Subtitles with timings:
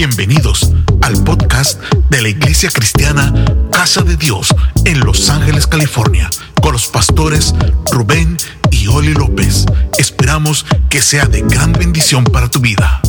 [0.00, 0.72] Bienvenidos
[1.02, 3.34] al podcast de la Iglesia Cristiana
[3.70, 4.48] Casa de Dios
[4.86, 6.30] en Los Ángeles, California,
[6.62, 7.52] con los pastores
[7.92, 8.38] Rubén
[8.70, 9.66] y Oli López.
[9.98, 13.02] Esperamos que sea de gran bendición para tu vida.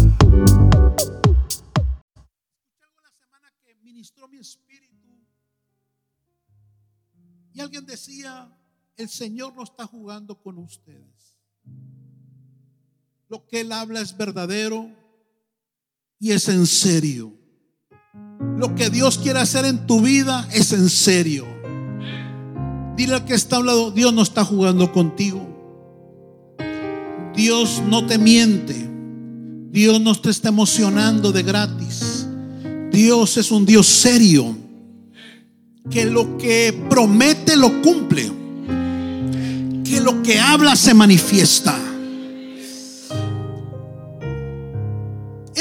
[7.53, 8.53] y alguien decía,
[8.97, 11.37] el Señor no está jugando con ustedes.
[13.29, 15.00] Lo que Él habla es verdadero
[16.21, 17.33] y es en serio.
[18.57, 21.47] Lo que Dios quiere hacer en tu vida es en serio.
[22.95, 25.47] Dile al que está hablando, Dios no está jugando contigo.
[27.35, 28.87] Dios no te miente.
[29.71, 32.27] Dios no te está emocionando de gratis.
[32.91, 34.55] Dios es un Dios serio.
[35.89, 38.31] Que lo que promete lo cumple.
[39.83, 41.90] Que lo que habla se manifiesta.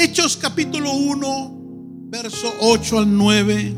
[0.03, 3.75] Hechos capítulo 1, verso 8 al 9.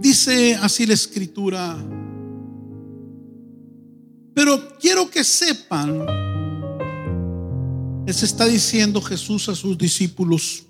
[0.00, 1.76] Dice así la escritura.
[4.34, 6.04] Pero quiero que sepan,
[8.06, 10.64] les está diciendo Jesús a sus discípulos,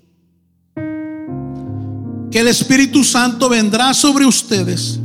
[0.75, 4.99] que el Espíritu Santo vendrá sobre ustedes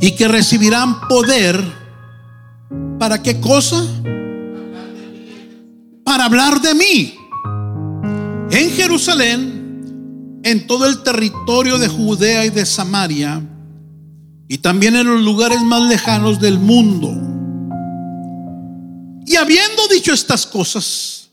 [0.00, 1.62] y que recibirán poder.
[2.98, 3.86] ¿Para qué cosa?
[6.12, 7.14] Para hablar de mí.
[8.50, 13.42] En Jerusalén, en todo el territorio de Judea y de Samaria,
[14.46, 17.08] y también en los lugares más lejanos del mundo.
[19.24, 21.30] Y habiendo dicho estas cosas,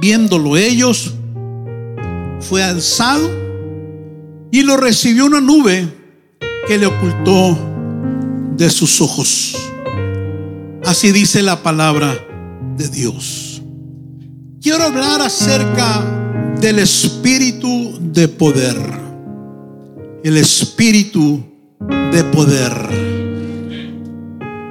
[0.00, 1.12] viéndolo ellos,
[2.40, 3.28] fue alzado
[4.50, 5.94] y lo recibió una nube
[6.66, 7.58] que le ocultó
[8.56, 9.54] de sus ojos.
[10.86, 12.16] Así dice la palabra
[12.78, 13.49] de Dios.
[14.62, 16.04] Quiero hablar acerca
[16.60, 18.76] del espíritu de poder.
[20.22, 21.42] El espíritu
[22.12, 22.70] de poder.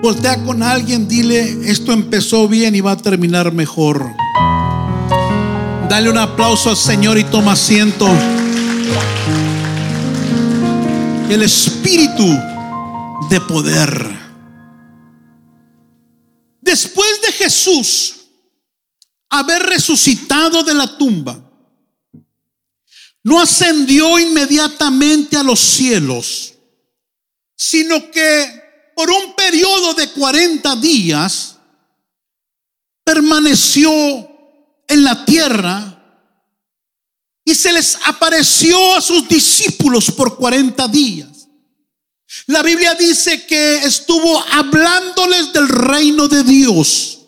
[0.04, 4.06] Voltea con alguien, dile, esto empezó bien y va a terminar mejor.
[5.90, 8.08] Dale un aplauso al Señor y toma asiento.
[11.32, 12.28] El espíritu
[13.32, 14.20] de poder.
[16.62, 18.19] Después de Jesús
[19.30, 21.40] haber resucitado de la tumba,
[23.24, 26.54] no ascendió inmediatamente a los cielos,
[27.56, 31.58] sino que por un periodo de 40 días
[33.04, 33.92] permaneció
[34.88, 35.96] en la tierra
[37.46, 41.48] y se les apareció a sus discípulos por 40 días.
[42.46, 47.19] La Biblia dice que estuvo hablándoles del reino de Dios.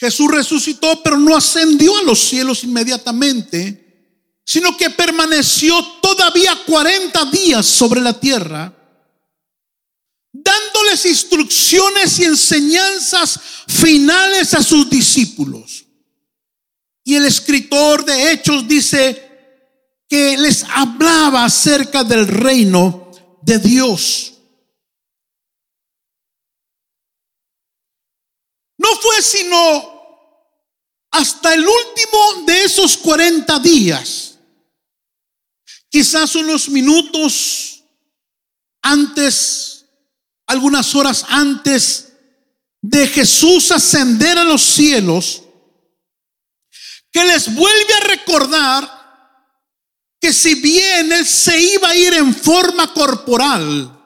[0.00, 7.66] Jesús resucitó, pero no ascendió a los cielos inmediatamente, sino que permaneció todavía 40 días
[7.66, 8.74] sobre la tierra,
[10.32, 15.84] dándoles instrucciones y enseñanzas finales a sus discípulos.
[17.04, 19.28] Y el escritor de Hechos dice
[20.08, 23.12] que les hablaba acerca del reino
[23.42, 24.32] de Dios.
[28.78, 29.89] No fue sino
[31.10, 34.38] hasta el último de esos 40 días,
[35.88, 37.84] quizás unos minutos
[38.82, 39.84] antes,
[40.46, 42.12] algunas horas antes
[42.80, 45.42] de Jesús ascender a los cielos,
[47.12, 49.00] que les vuelve a recordar
[50.20, 53.96] que si bien Él se iba a ir en forma corporal,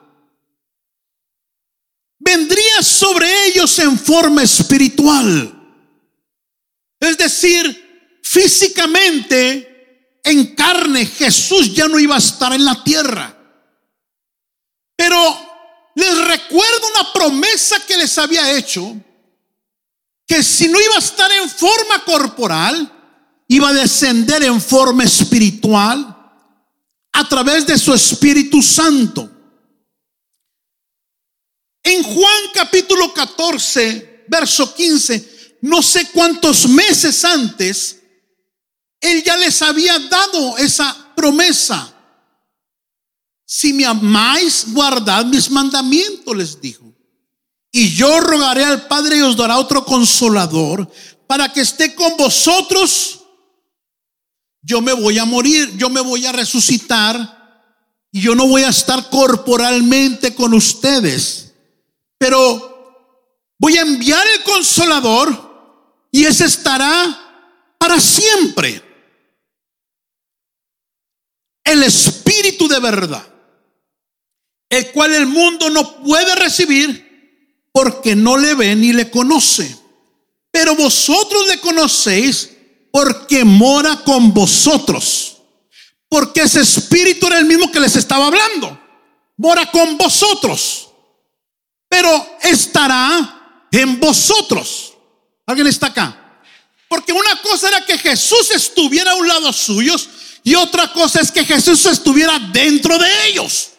[2.17, 5.54] vendría sobre ellos en forma espiritual.
[6.99, 13.31] Es decir, físicamente, en carne, Jesús ya no iba a estar en la tierra.
[14.95, 15.17] Pero
[15.95, 18.95] les recuerdo una promesa que les había hecho,
[20.27, 22.91] que si no iba a estar en forma corporal,
[23.47, 26.11] iba a descender en forma espiritual
[27.13, 29.29] a través de su Espíritu Santo.
[31.83, 35.34] En Juan capítulo 14, verso 15,
[35.65, 37.99] no sé cuántos meses antes,
[39.01, 41.91] Él ya les había dado esa promesa.
[43.45, 46.93] Si me amáis, guardad mis mandamientos, les dijo.
[47.71, 50.87] Y yo rogaré al Padre y os dará otro consolador
[51.27, 53.21] para que esté con vosotros
[54.67, 57.69] yo me voy a morir, yo me voy a resucitar
[58.11, 61.53] y yo no voy a estar corporalmente con ustedes.
[62.17, 63.05] Pero
[63.59, 65.44] voy a enviar el consolador
[66.15, 68.81] y ese estará para siempre.
[71.65, 73.27] el Espíritu de verdad,
[74.69, 79.77] el cual el mundo no puede recibir porque no le ve ni le conoce.
[80.51, 82.49] Pero vosotros le conocéis
[82.91, 85.41] porque mora con vosotros.
[86.07, 88.79] Porque ese espíritu era el mismo que les estaba hablando.
[89.35, 90.91] Mora con vosotros.
[91.89, 94.84] Pero estará en vosotros.
[95.45, 96.41] ¿Alguien está acá?
[96.87, 99.95] Porque una cosa era que Jesús estuviera a un lado suyo
[100.43, 103.71] y otra cosa es que Jesús estuviera dentro de ellos.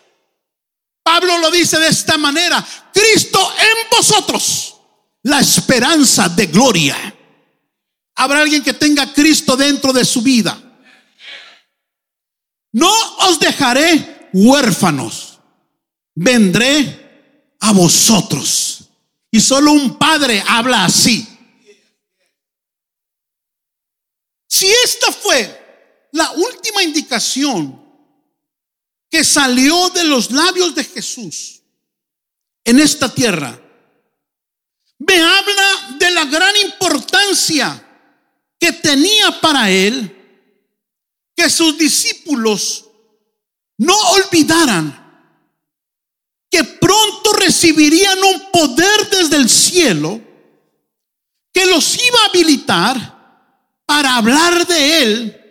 [1.02, 4.74] Pablo lo dice de esta manera, Cristo en vosotros,
[5.22, 6.96] la esperanza de gloria.
[8.16, 10.60] Habrá alguien que tenga Cristo dentro de su vida.
[12.72, 15.38] No os dejaré huérfanos,
[16.14, 18.88] vendré a vosotros.
[19.30, 21.35] Y solo un padre habla así.
[24.56, 27.78] Si esta fue la última indicación
[29.10, 31.60] que salió de los labios de Jesús
[32.64, 33.60] en esta tierra,
[34.98, 37.86] me habla de la gran importancia
[38.58, 40.10] que tenía para él
[41.36, 42.86] que sus discípulos
[43.76, 45.04] no olvidaran
[46.50, 50.18] que pronto recibirían un poder desde el cielo
[51.52, 53.15] que los iba a habilitar
[53.86, 55.42] para hablar de él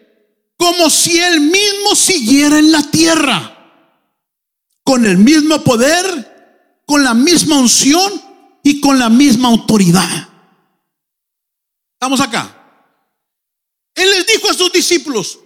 [0.58, 3.52] como si él mismo siguiera en la tierra,
[4.84, 8.22] con el mismo poder, con la misma unción
[8.64, 10.30] y con la misma autoridad.
[11.94, 12.52] Estamos acá.
[13.96, 15.40] Él les dijo a sus discípulos,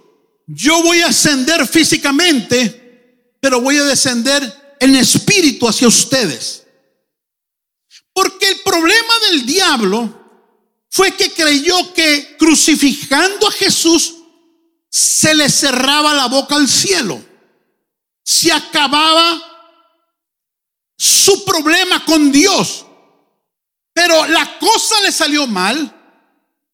[0.46, 6.66] yo voy a ascender físicamente, pero voy a descender en espíritu hacia ustedes.
[8.12, 10.19] Porque el problema del diablo
[10.90, 14.16] fue que creyó que crucificando a Jesús
[14.90, 17.22] se le cerraba la boca al cielo.
[18.24, 19.40] Se acababa
[20.96, 22.84] su problema con Dios.
[23.92, 25.96] Pero la cosa le salió mal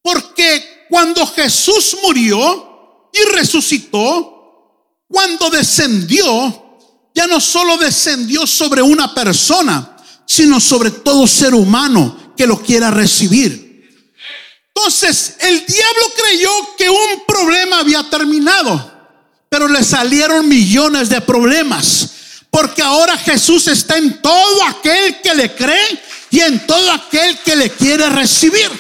[0.03, 6.79] porque cuando Jesús murió y resucitó, cuando descendió,
[7.15, 12.91] ya no solo descendió sobre una persona, sino sobre todo ser humano que lo quiera
[12.91, 13.66] recibir.
[14.77, 18.93] Entonces, el diablo creyó que un problema había terminado,
[19.49, 22.11] pero le salieron millones de problemas,
[22.51, 27.57] porque ahora Jesús está en todo aquel que le cree y en todo aquel que
[27.57, 28.71] le quiere recibir.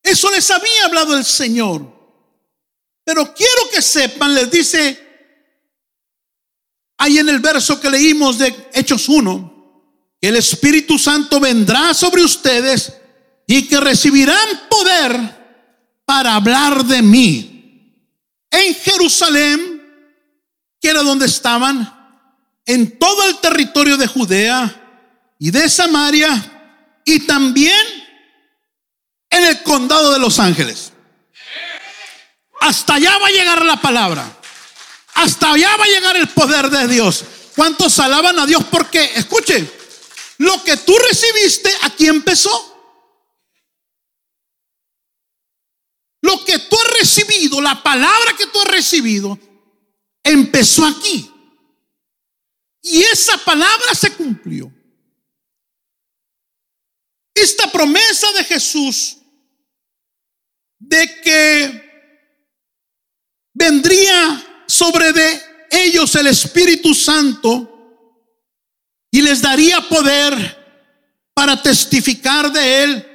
[0.00, 1.92] Eso les había hablado el Señor.
[3.04, 5.00] Pero quiero que sepan, les dice
[6.98, 9.53] ahí en el verso que leímos de Hechos 1,
[10.24, 12.94] que el Espíritu Santo vendrá sobre ustedes
[13.46, 15.20] y que recibirán poder
[16.06, 17.92] para hablar de mí.
[18.50, 19.82] En Jerusalén,
[20.80, 22.16] que era donde estaban,
[22.64, 27.86] en todo el territorio de Judea y de Samaria, y también
[29.28, 30.90] en el condado de Los Ángeles.
[32.62, 34.24] Hasta allá va a llegar la palabra.
[35.16, 37.26] Hasta allá va a llegar el poder de Dios.
[37.54, 38.64] ¿Cuántos alaban a Dios?
[38.70, 39.83] Porque, escuchen,
[40.38, 42.72] lo que tú recibiste, aquí empezó.
[46.22, 49.38] Lo que tú has recibido, la palabra que tú has recibido,
[50.22, 51.30] empezó aquí.
[52.82, 54.72] Y esa palabra se cumplió.
[57.34, 59.18] Esta promesa de Jesús
[60.78, 61.84] de que
[63.52, 67.73] vendría sobre de ellos el Espíritu Santo
[69.14, 73.06] y les daría poder para testificar de Él,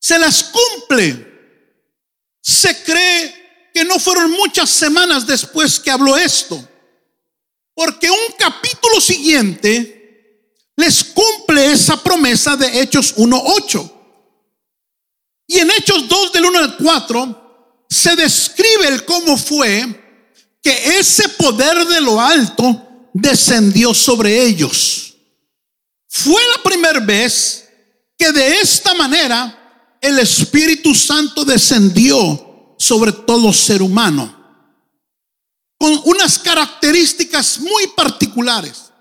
[0.00, 1.24] se las cumple.
[2.40, 6.68] Se cree que no fueron muchas semanas después que habló esto,
[7.74, 13.92] porque un capítulo siguiente les cumple esa promesa de Hechos 1.8.
[15.46, 19.86] Y en Hechos 2 del 1 al 4 se describe el cómo fue
[20.60, 25.14] que ese poder de lo alto descendió sobre ellos.
[26.08, 27.68] Fue la primera vez
[28.18, 34.40] que de esta manera el Espíritu Santo descendió sobre todo ser humano
[35.78, 38.92] con unas características muy particulares.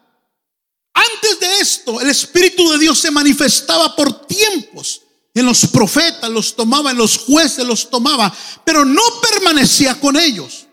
[0.93, 5.01] Antes de esto, el Espíritu de Dios se manifestaba por tiempos
[5.33, 10.67] en los profetas los tomaba, en los jueces los tomaba, pero no permanecía con ellos.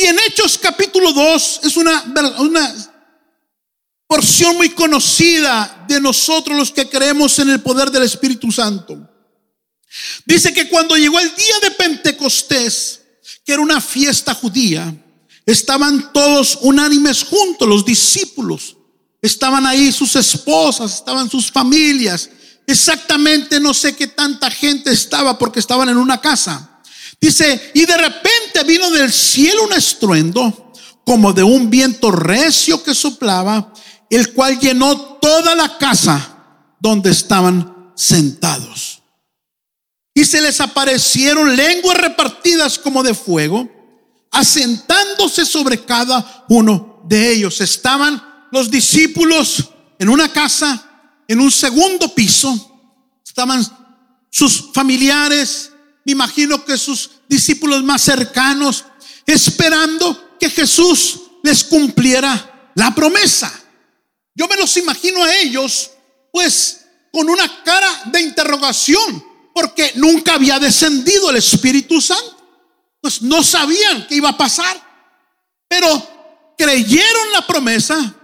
[0.00, 2.02] Y en Hechos capítulo 2 es una,
[2.38, 2.74] una
[4.06, 8.98] porción muy conocida de nosotros los que creemos en el poder del Espíritu Santo.
[10.24, 13.02] Dice que cuando llegó el día de Pentecostés,
[13.44, 14.94] que era una fiesta judía,
[15.44, 18.76] estaban todos unánimes juntos, los discípulos.
[19.20, 22.30] Estaban ahí sus esposas, estaban sus familias.
[22.66, 26.79] Exactamente no sé qué tanta gente estaba porque estaban en una casa.
[27.20, 30.72] Dice, y de repente vino del cielo un estruendo
[31.04, 33.72] como de un viento recio que soplaba,
[34.08, 36.36] el cual llenó toda la casa
[36.80, 39.02] donde estaban sentados.
[40.14, 43.68] Y se les aparecieron lenguas repartidas como de fuego,
[44.30, 47.60] asentándose sobre cada uno de ellos.
[47.60, 52.80] Estaban los discípulos en una casa, en un segundo piso.
[53.24, 53.64] Estaban
[54.30, 55.70] sus familiares,
[56.04, 58.84] me imagino que sus discípulos más cercanos,
[59.26, 63.52] esperando que Jesús les cumpliera la promesa.
[64.34, 65.90] Yo me los imagino a ellos,
[66.32, 72.36] pues, con una cara de interrogación, porque nunca había descendido el Espíritu Santo.
[73.00, 74.78] Pues no sabían qué iba a pasar,
[75.68, 78.14] pero creyeron la promesa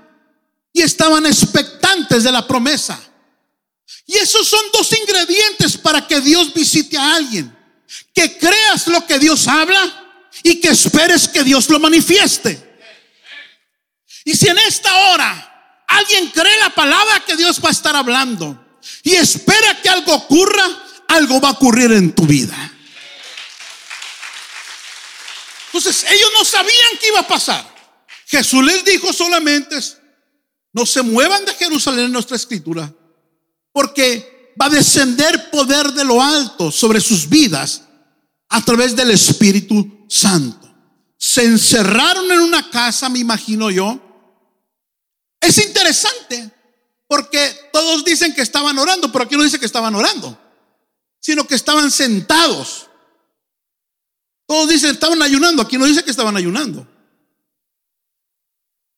[0.73, 3.01] y estaban expectantes de la promesa.
[4.05, 7.56] Y esos son dos ingredientes para que Dios visite a alguien.
[8.15, 10.05] Que creas lo que Dios habla
[10.43, 12.79] y que esperes que Dios lo manifieste.
[14.25, 18.79] Y si en esta hora alguien cree la palabra que Dios va a estar hablando
[19.03, 20.65] y espera que algo ocurra,
[21.09, 22.73] algo va a ocurrir en tu vida.
[25.67, 27.77] Entonces ellos no sabían qué iba a pasar.
[28.27, 29.77] Jesús les dijo solamente,
[30.73, 32.93] no se muevan de Jerusalén en nuestra escritura,
[33.73, 37.83] porque va a descender poder de lo alto sobre sus vidas
[38.49, 40.67] a través del Espíritu Santo.
[41.19, 44.01] Se encerraron en una casa, me imagino yo.
[45.41, 46.51] Es interesante
[47.07, 50.39] porque todos dicen que estaban orando, pero aquí no dice que estaban orando,
[51.21, 52.89] sino que estaban sentados.
[54.47, 56.87] Todos dicen estaban ayunando, aquí no dice que estaban ayunando.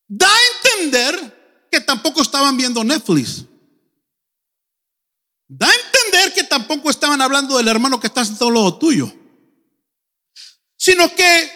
[0.07, 3.45] Da a entender que tampoco estaban viendo Netflix.
[5.47, 9.12] Da a entender que tampoco estaban hablando del hermano que está sentado al lado tuyo.
[10.77, 11.50] Sino que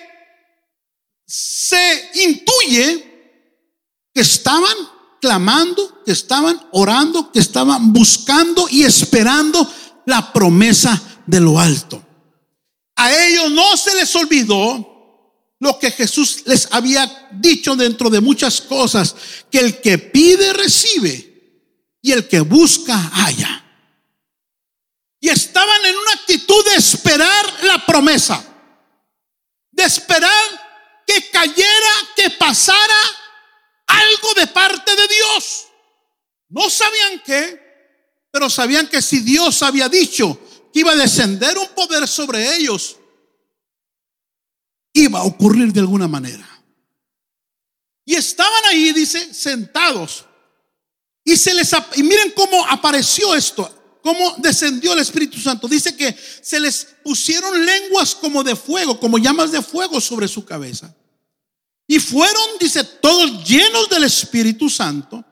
[1.26, 3.10] se intuye
[4.14, 4.76] que estaban
[5.20, 9.68] clamando, que estaban orando, que estaban buscando y esperando
[10.06, 12.04] la promesa de lo alto.
[12.96, 14.88] A ellos no se les olvidó
[15.58, 19.14] lo que Jesús les había dicho dentro de muchas cosas,
[19.50, 21.32] que el que pide recibe
[22.02, 23.61] y el que busca haya.
[25.24, 28.44] Y estaban en una actitud de esperar la promesa,
[29.70, 33.00] de esperar que cayera, que pasara
[33.86, 35.68] algo de parte de Dios.
[36.48, 40.40] No sabían qué, pero sabían que si Dios había dicho
[40.72, 42.96] que iba a descender un poder sobre ellos,
[44.92, 46.48] iba a ocurrir de alguna manera.
[48.04, 50.24] Y estaban ahí, dice, sentados.
[51.22, 55.68] Y se les y miren cómo apareció esto, cómo descendió el Espíritu Santo.
[55.68, 60.44] Dice que se les pusieron lenguas como de fuego, como llamas de fuego sobre su
[60.44, 60.94] cabeza.
[61.86, 65.24] Y fueron, dice, todos llenos del Espíritu Santo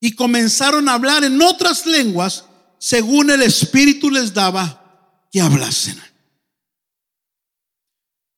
[0.00, 2.44] y comenzaron a hablar en otras lenguas
[2.78, 6.00] según el Espíritu les daba que hablasen.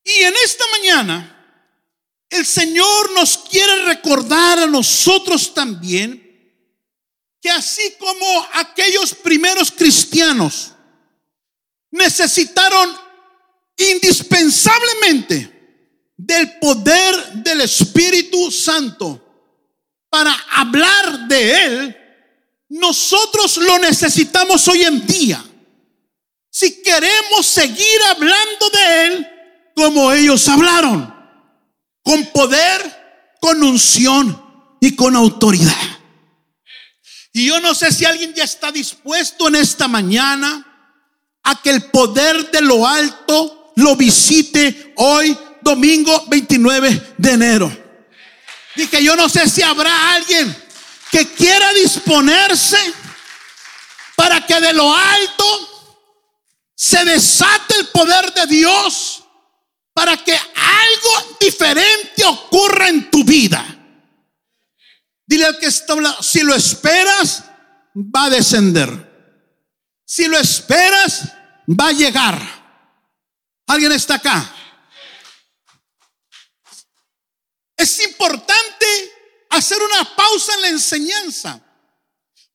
[0.04, 1.30] Y en esta mañana,
[2.28, 6.23] el Señor nos quiere recordar a nosotros también
[7.44, 10.72] que así como aquellos primeros cristianos
[11.90, 12.96] necesitaron
[13.76, 15.52] indispensablemente
[16.16, 19.20] del poder del Espíritu Santo
[20.08, 21.96] para hablar de Él,
[22.70, 25.44] nosotros lo necesitamos hoy en día.
[26.48, 29.28] Si queremos seguir hablando de Él,
[29.76, 31.14] como ellos hablaron,
[32.02, 36.03] con poder, con unción y con autoridad.
[37.36, 40.64] Y yo no sé si alguien ya está dispuesto en esta mañana
[41.42, 47.76] a que el poder de lo alto lo visite hoy, domingo 29 de enero.
[48.76, 50.56] Dije, yo no sé si habrá alguien
[51.10, 52.78] que quiera disponerse
[54.14, 55.90] para que de lo alto
[56.76, 59.24] se desate el poder de Dios
[59.92, 63.83] para que algo diferente ocurra en tu vida.
[65.26, 67.44] Dile al que está hablando, si lo esperas,
[67.94, 69.12] va a descender.
[70.04, 71.32] Si lo esperas,
[71.68, 72.40] va a llegar.
[73.66, 74.54] ¿Alguien está acá?
[77.76, 78.86] Es importante
[79.50, 81.60] hacer una pausa en la enseñanza.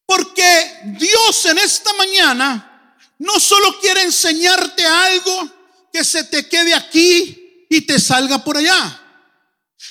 [0.05, 5.49] Porque Dios en esta mañana no solo quiere enseñarte algo
[5.91, 9.05] que se te quede aquí y te salga por allá.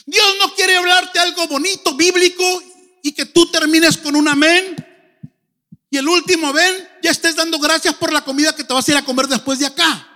[0.06, 2.44] Dios no quiere hablarte algo bonito, bíblico,
[3.02, 4.76] y que tú termines con un amén.
[5.90, 8.90] Y el último ven, ya estés dando gracias por la comida que te vas a
[8.92, 10.06] ir a comer después de acá.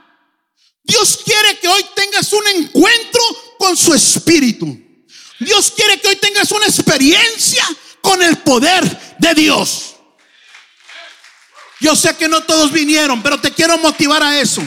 [0.85, 3.23] Dios quiere que hoy tengas un encuentro
[3.59, 4.79] con su espíritu.
[5.39, 7.65] Dios quiere que hoy tengas una experiencia
[8.01, 9.95] con el poder de Dios.
[11.81, 14.63] Yo sé que no todos vinieron, pero te quiero motivar a eso.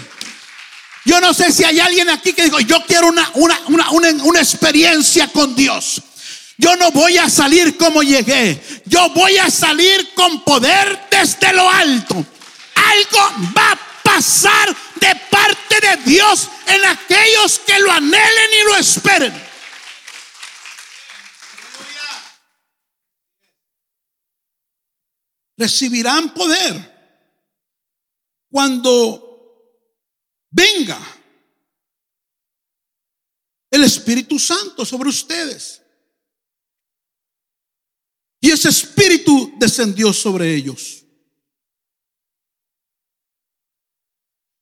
[1.06, 4.40] Yo no sé si hay alguien aquí que dijo, yo quiero una, una, una, una,
[4.40, 6.02] experiencia con Dios.
[6.58, 8.62] Yo no voy a salir como llegué.
[8.86, 12.16] Yo voy a salir con poder desde lo alto.
[12.76, 18.76] Algo va a pasar de parte de Dios en aquellos que lo anhelen y lo
[18.78, 19.46] esperen.
[25.58, 26.96] Recibirán poder
[28.50, 29.26] cuando
[30.50, 31.00] venga
[33.72, 35.85] el Espíritu Santo sobre ustedes.
[38.46, 41.04] Y ese Espíritu descendió sobre ellos.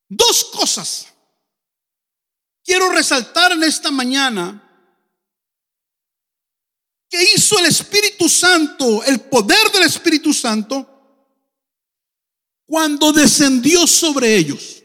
[0.08, 1.08] Dos cosas
[2.64, 4.62] quiero resaltar en esta mañana
[7.10, 10.88] que hizo el Espíritu Santo, el poder del Espíritu Santo,
[12.66, 14.82] cuando descendió sobre ellos.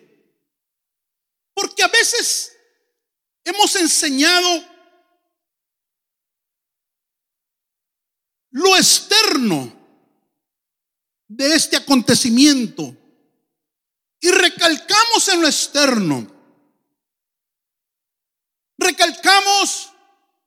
[1.55, 2.53] Porque a veces
[3.45, 4.68] hemos enseñado
[8.51, 9.73] lo externo
[11.29, 12.97] de este acontecimiento
[14.21, 16.27] y recalcamos en lo externo.
[18.79, 19.91] Recalcamos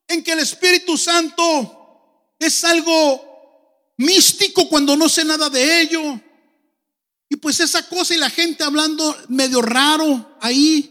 [0.08, 6.20] en que el Espíritu Santo es algo místico cuando no sé nada de ello.
[7.30, 10.88] Y pues esa cosa y la gente hablando medio raro ahí.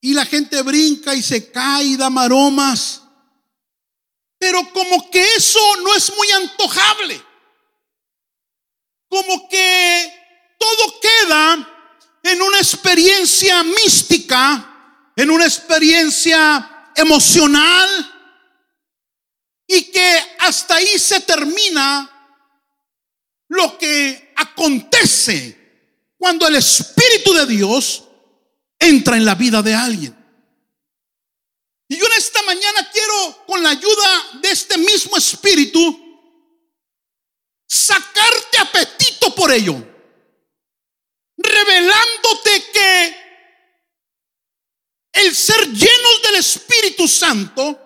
[0.00, 3.03] Y la gente brinca y se cae y da maromas.
[4.46, 7.18] Pero como que eso no es muy antojable.
[9.08, 10.12] Como que
[10.58, 17.88] todo queda en una experiencia mística, en una experiencia emocional.
[19.66, 22.10] Y que hasta ahí se termina
[23.48, 28.04] lo que acontece cuando el Espíritu de Dios
[28.78, 30.24] entra en la vida de alguien.
[31.88, 36.00] Y yo en esta mañana quiero, con la ayuda de este mismo espíritu,
[37.66, 39.74] sacarte apetito por ello,
[41.36, 43.16] revelándote que
[45.12, 47.80] el ser llenos del Espíritu Santo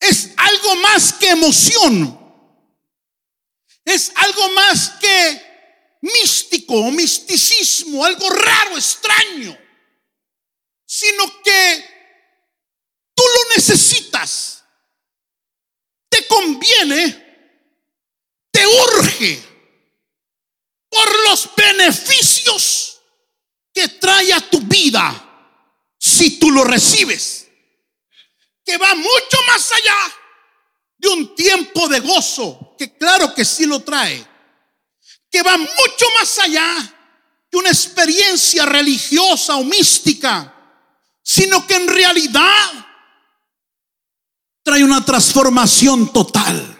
[0.00, 2.18] es algo más que emoción,
[3.84, 5.48] es algo más que
[6.02, 9.58] místico o misticismo, algo raro, extraño,
[10.86, 11.97] sino que
[13.38, 14.64] lo necesitas,
[16.08, 17.26] te conviene,
[18.50, 19.42] te urge
[20.88, 23.00] por los beneficios
[23.72, 25.24] que trae a tu vida
[25.98, 27.46] si tú lo recibes,
[28.64, 30.14] que va mucho más allá
[30.96, 34.26] de un tiempo de gozo, que claro que sí lo trae
[35.30, 36.94] que va mucho más allá
[37.50, 40.54] de una experiencia religiosa o mística,
[41.22, 42.86] sino que en realidad
[44.68, 46.76] trae una transformación total.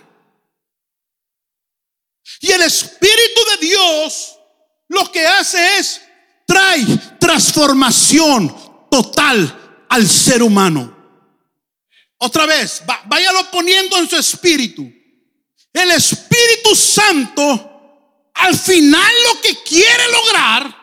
[2.42, 4.36] Y el Espíritu de Dios
[4.88, 6.02] lo que hace es
[6.46, 6.84] trae
[7.18, 8.54] transformación
[8.90, 10.94] total al ser humano.
[12.18, 14.82] Otra vez, váyalo poniendo en su espíritu.
[15.72, 20.76] El Espíritu Santo al final lo que quiere lograr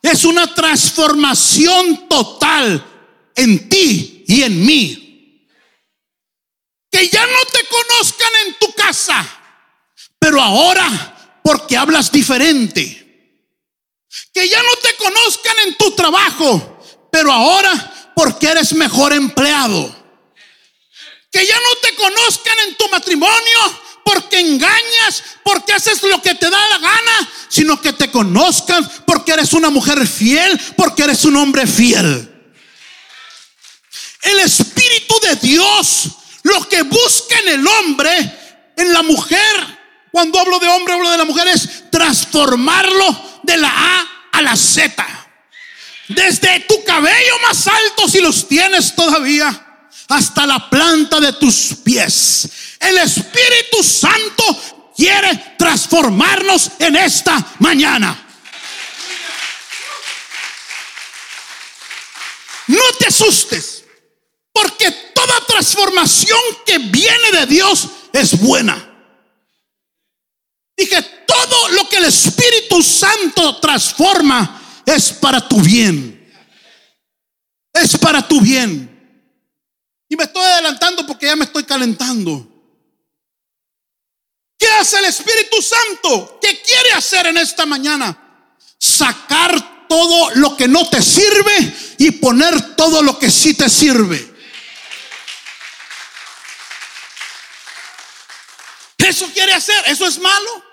[0.00, 2.86] es una transformación total
[3.34, 5.11] en ti y en mí.
[7.08, 9.26] Ya no te conozcan en tu casa,
[10.18, 12.98] pero ahora porque hablas diferente.
[14.32, 19.94] Que ya no te conozcan en tu trabajo, pero ahora porque eres mejor empleado.
[21.30, 26.50] Que ya no te conozcan en tu matrimonio, porque engañas, porque haces lo que te
[26.50, 31.36] da la gana, sino que te conozcan porque eres una mujer fiel, porque eres un
[31.36, 32.28] hombre fiel.
[34.22, 36.08] El Espíritu de Dios,
[36.42, 38.38] lo que busca en el hombre,
[38.76, 39.78] en la mujer,
[40.10, 44.56] cuando hablo de hombre, hablo de la mujer, es transformarlo de la A a la
[44.56, 44.94] Z.
[46.08, 49.72] Desde tu cabello más alto, si los tienes todavía,
[50.08, 52.48] hasta la planta de tus pies
[52.80, 58.26] El Espíritu Santo quiere transformarnos en esta mañana.
[62.66, 63.71] No te asustes,
[64.52, 68.88] porque toda transformación que viene de Dios es buena.
[70.76, 76.18] Dije, todo lo que el Espíritu Santo transforma es para tu bien.
[77.72, 78.88] Es para tu bien.
[80.08, 82.46] Y me estoy adelantando porque ya me estoy calentando.
[84.58, 86.38] ¿Qué hace el Espíritu Santo?
[86.40, 88.46] ¿Qué quiere hacer en esta mañana?
[88.78, 94.31] Sacar todo lo que no te sirve y poner todo lo que sí te sirve.
[99.12, 100.64] Eso quiere hacer, eso es malo.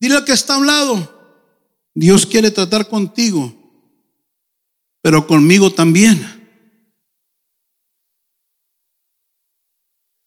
[0.00, 1.44] Dile al que está a un lado,
[1.94, 3.54] Dios quiere tratar contigo,
[5.00, 6.18] pero conmigo también.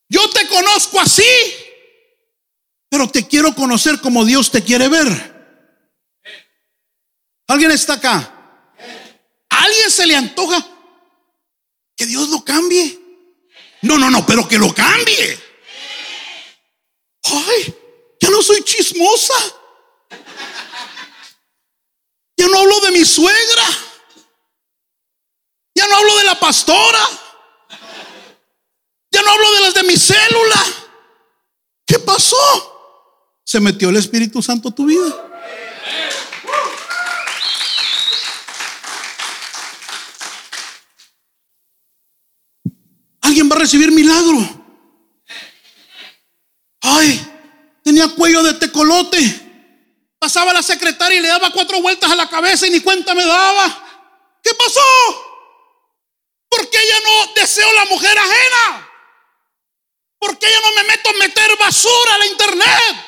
[0.08, 1.26] Yo te conozco así,
[2.88, 5.34] pero te quiero conocer como Dios te quiere ver.
[7.48, 8.74] ¿Alguien está acá?
[9.50, 10.66] ¿A alguien se le antoja
[11.98, 13.02] que Dios lo cambie?
[13.82, 15.43] No, no, no, pero que lo cambie.
[17.24, 17.76] Ay,
[18.20, 19.34] ya no soy chismosa.
[22.38, 23.64] Ya no hablo de mi suegra.
[25.76, 27.00] Ya no hablo de la pastora.
[29.12, 30.64] Ya no hablo de las de mi célula.
[31.86, 32.38] ¿Qué pasó?
[33.46, 35.30] Se metió el Espíritu Santo a tu vida.
[43.22, 44.63] Alguien va a recibir milagro.
[46.84, 47.26] Ay,
[47.82, 49.18] tenía cuello de tecolote.
[50.20, 53.26] Pasaba la secretaria y le daba cuatro vueltas a la cabeza y ni cuenta me
[53.26, 54.40] daba.
[54.44, 54.82] ¿Qué pasó?
[56.50, 58.90] Porque ella no deseo la mujer ajena.
[60.20, 63.06] Porque ella no me meto a meter basura a la internet.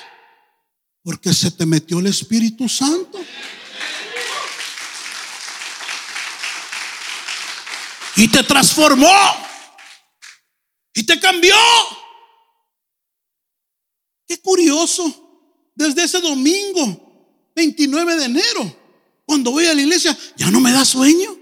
[1.04, 3.20] Porque se te metió el Espíritu Santo.
[8.16, 9.14] Y te transformó.
[10.94, 11.56] Y te cambió.
[14.28, 15.22] Qué curioso.
[15.76, 18.78] Desde ese domingo, 29 de enero,
[19.26, 21.38] cuando voy a la iglesia, ya no me da sueño.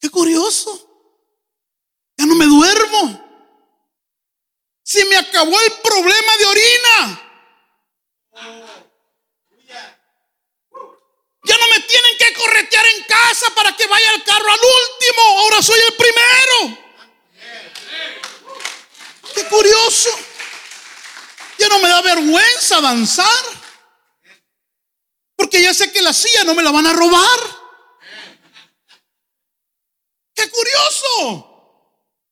[0.00, 0.88] Qué curioso.
[2.16, 3.28] Ya no me duermo.
[4.82, 7.30] Si me acabó el problema de orina.
[11.42, 15.22] Ya no me tienen que corretear en casa para que vaya el carro al último.
[15.38, 16.78] Ahora soy el primero.
[19.34, 20.10] Qué curioso.
[21.58, 23.44] Ya no me da vergüenza danzar.
[25.36, 27.40] Porque ya sé que la silla no me la van a robar.
[30.34, 31.46] Qué curioso.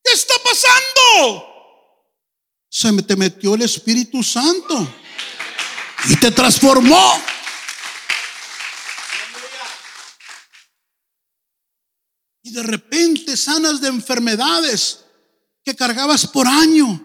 [0.05, 1.49] ¿Qué está pasando?
[2.69, 4.87] Se te metió el Espíritu Santo
[6.09, 7.38] y te transformó.
[12.43, 15.01] Y de repente sanas de enfermedades
[15.65, 17.05] que cargabas por año.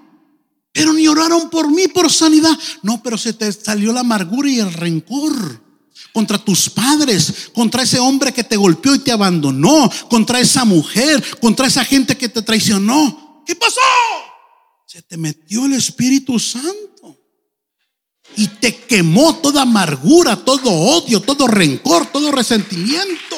[0.72, 2.58] Pero ni oraron por mí por sanidad.
[2.82, 5.62] No, pero se te salió la amargura y el rencor
[6.14, 11.24] contra tus padres, contra ese hombre que te golpeó y te abandonó, contra esa mujer,
[11.40, 13.44] contra esa gente que te traicionó.
[13.46, 13.82] ¿Qué pasó?
[14.88, 17.18] Se te metió el Espíritu Santo
[18.36, 23.36] y te quemó toda amargura, todo odio, todo rencor, todo resentimiento.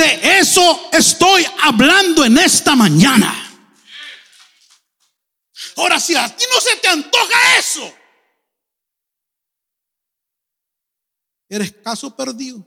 [0.00, 3.34] De eso estoy hablando en esta mañana.
[5.76, 7.94] Ahora, si a ti no se te antoja eso,
[11.50, 12.66] eres caso perdido.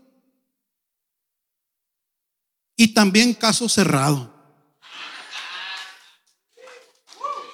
[2.75, 4.31] Y también caso cerrado.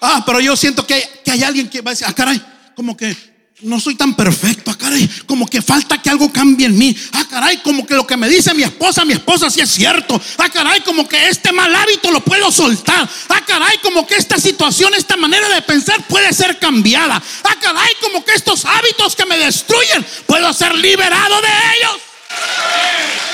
[0.01, 2.73] Ah, pero yo siento que hay, que hay alguien que va a decir, ah, caray,
[2.75, 6.77] como que no soy tan perfecto, ah, caray, como que falta que algo cambie en
[6.77, 6.95] mí.
[7.11, 10.19] Ah, caray, como que lo que me dice mi esposa, mi esposa sí es cierto.
[10.37, 13.09] Ah, caray, como que este mal hábito lo puedo soltar.
[13.27, 17.21] Ah, caray, como que esta situación, esta manera de pensar puede ser cambiada.
[17.43, 23.28] Ah, caray, como que estos hábitos que me destruyen, puedo ser liberado de ellos.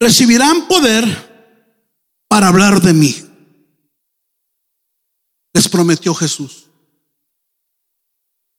[0.00, 1.04] Recibirán poder
[2.28, 3.14] para hablar de mí.
[5.54, 6.66] Les prometió Jesús.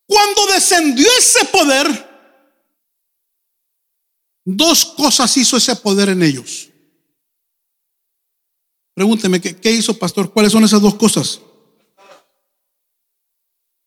[0.08, 2.08] Cuando descendió ese poder,
[4.45, 6.69] dos cosas hizo ese poder en ellos.
[8.95, 10.32] Pregúnteme, ¿qué, ¿qué, hizo pastor?
[10.32, 11.41] ¿Cuáles son esas dos cosas?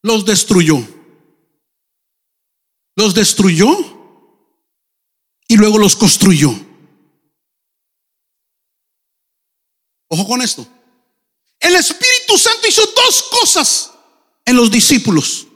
[0.02, 0.76] Los destruyó.
[2.94, 3.68] Los destruyó
[5.48, 6.69] y luego los construyó.
[10.10, 10.66] Ojo con esto.
[11.60, 13.92] El Espíritu Santo hizo dos cosas
[14.44, 15.46] en los discípulos.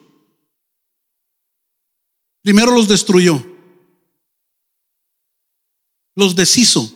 [2.43, 3.45] Primero los destruyó,
[6.14, 6.93] los deshizo.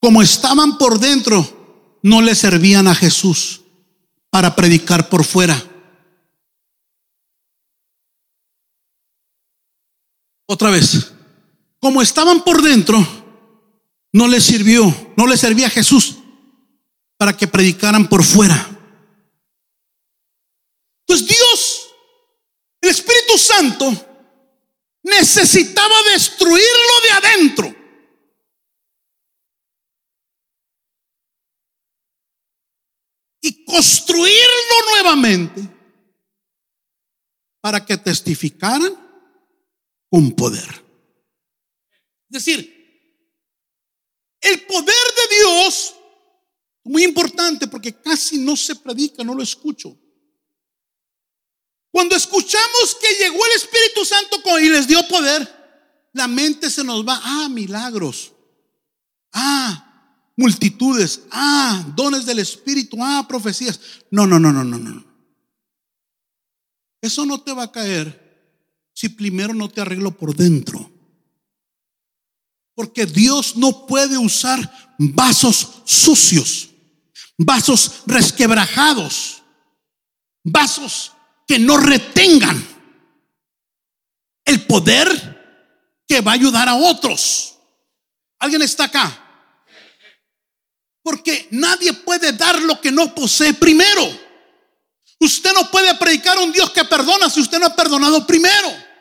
[0.00, 3.62] Como estaban por dentro, no le servían a Jesús
[4.28, 5.62] para predicar por fuera.
[10.46, 11.12] Otra vez,
[11.78, 13.21] como estaban por dentro,
[14.12, 16.18] no les sirvió, no le servía a Jesús
[17.16, 18.68] para que predicaran por fuera.
[21.06, 21.94] Entonces Dios,
[22.80, 23.90] el Espíritu Santo,
[25.02, 27.76] necesitaba destruirlo de adentro.
[33.44, 35.68] Y construirlo nuevamente
[37.60, 38.94] para que testificaran
[40.08, 40.68] con poder.
[42.30, 42.71] Es decir,
[44.42, 45.94] el poder de Dios,
[46.84, 49.96] muy importante porque casi no se predica, no lo escucho.
[51.90, 57.06] Cuando escuchamos que llegó el Espíritu Santo y les dio poder, la mente se nos
[57.06, 58.32] va, ah, milagros,
[59.32, 63.78] ah, multitudes, ah, dones del Espíritu, ah, profecías.
[64.10, 65.04] No, no, no, no, no, no.
[67.00, 68.22] Eso no te va a caer
[68.94, 70.91] si primero no te arreglo por dentro.
[72.74, 74.58] Porque Dios no puede usar
[74.98, 76.68] vasos sucios,
[77.36, 79.42] vasos resquebrajados,
[80.44, 81.12] vasos
[81.46, 82.66] que no retengan
[84.44, 87.56] el poder que va a ayudar a otros.
[88.38, 89.18] ¿Alguien está acá?
[91.02, 94.02] Porque nadie puede dar lo que no posee primero.
[95.20, 98.91] Usted no puede predicar un Dios que perdona si usted no ha perdonado primero.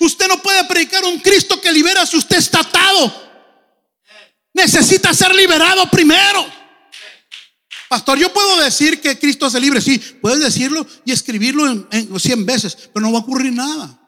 [0.00, 3.22] Usted no puede predicar un Cristo que libera si usted está atado.
[4.52, 6.46] Necesita ser liberado primero.
[7.88, 9.80] Pastor, yo puedo decir que Cristo hace libre.
[9.80, 14.00] Sí, puedes decirlo y escribirlo en, en 100 veces, pero no va a ocurrir nada.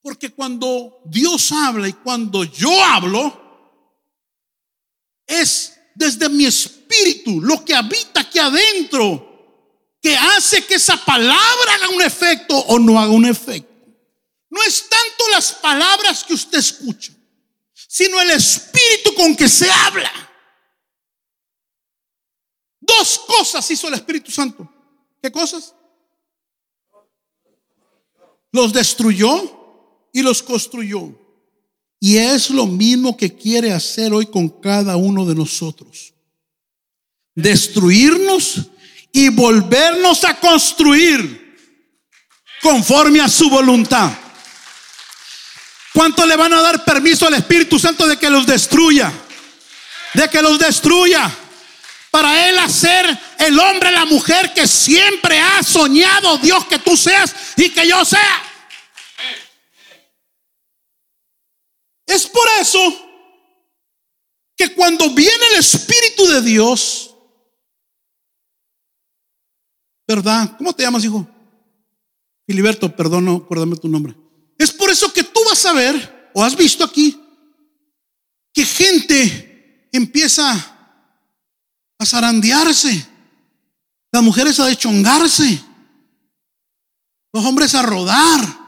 [0.00, 3.48] Porque cuando Dios habla y cuando yo hablo,
[5.26, 9.28] es desde mi espíritu, lo que habita aquí adentro,
[10.00, 13.67] que hace que esa palabra haga un efecto o no haga un efecto.
[14.58, 17.12] No es tanto las palabras que usted escucha,
[17.72, 20.10] sino el espíritu con que se habla.
[22.80, 24.68] Dos cosas hizo el Espíritu Santo.
[25.22, 25.74] ¿Qué cosas?
[28.50, 31.16] Los destruyó y los construyó.
[32.00, 36.14] Y es lo mismo que quiere hacer hoy con cada uno de nosotros.
[37.36, 38.70] Destruirnos
[39.12, 41.56] y volvernos a construir
[42.60, 44.27] conforme a su voluntad.
[45.98, 49.12] ¿Cuánto le van a dar permiso al Espíritu Santo de que los destruya?
[50.14, 51.28] De que los destruya.
[52.12, 57.34] Para Él hacer el hombre, la mujer que siempre ha soñado Dios que tú seas
[57.56, 58.42] y que yo sea.
[62.06, 62.78] Es por eso
[64.56, 67.12] que cuando viene el Espíritu de Dios,
[70.06, 70.56] ¿verdad?
[70.58, 71.26] ¿Cómo te llamas, hijo?
[72.46, 74.27] Filiberto, perdón, no, acuérdame tu nombre.
[74.58, 77.18] Es por eso que tú vas a ver, o has visto aquí,
[78.52, 80.52] que gente empieza
[81.98, 83.06] a zarandearse,
[84.10, 85.62] las mujeres a deschongarse,
[87.32, 88.58] los hombres a rodar.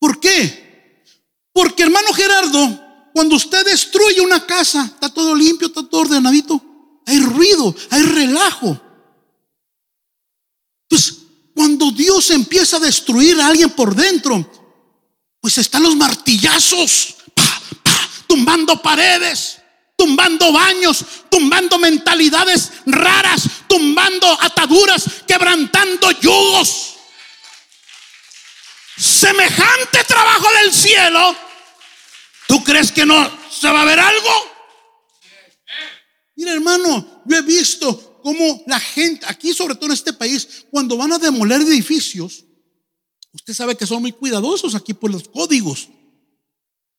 [0.00, 1.04] ¿Por qué?
[1.52, 6.60] Porque hermano Gerardo, cuando usted destruye una casa, está todo limpio, está todo ordenadito,
[7.06, 8.80] hay ruido, hay relajo.
[10.88, 11.18] Entonces,
[11.54, 14.61] cuando Dios empieza a destruir a alguien por dentro,
[15.42, 17.16] pues están los martillazos,
[18.28, 19.58] tumbando paredes,
[19.96, 26.94] tumbando baños, tumbando mentalidades raras, tumbando ataduras, quebrantando yugos.
[28.96, 31.36] Semejante trabajo del cielo.
[32.46, 34.30] ¿Tú crees que no se va a ver algo?
[36.36, 40.96] Mira, hermano, yo he visto cómo la gente, aquí sobre todo en este país, cuando
[40.96, 42.44] van a demoler edificios,
[43.32, 45.88] Usted sabe que son muy cuidadosos aquí por los códigos.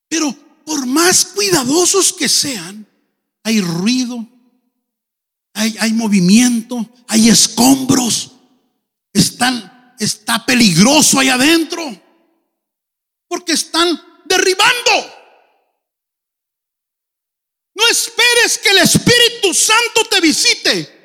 [0.07, 2.87] Pero por más cuidadosos que sean,
[3.43, 4.27] hay ruido,
[5.53, 8.31] hay, hay movimiento, hay escombros.
[9.11, 11.83] Están, está peligroso ahí adentro.
[13.27, 15.13] Porque están derribando.
[17.75, 21.03] No esperes que el Espíritu Santo te visite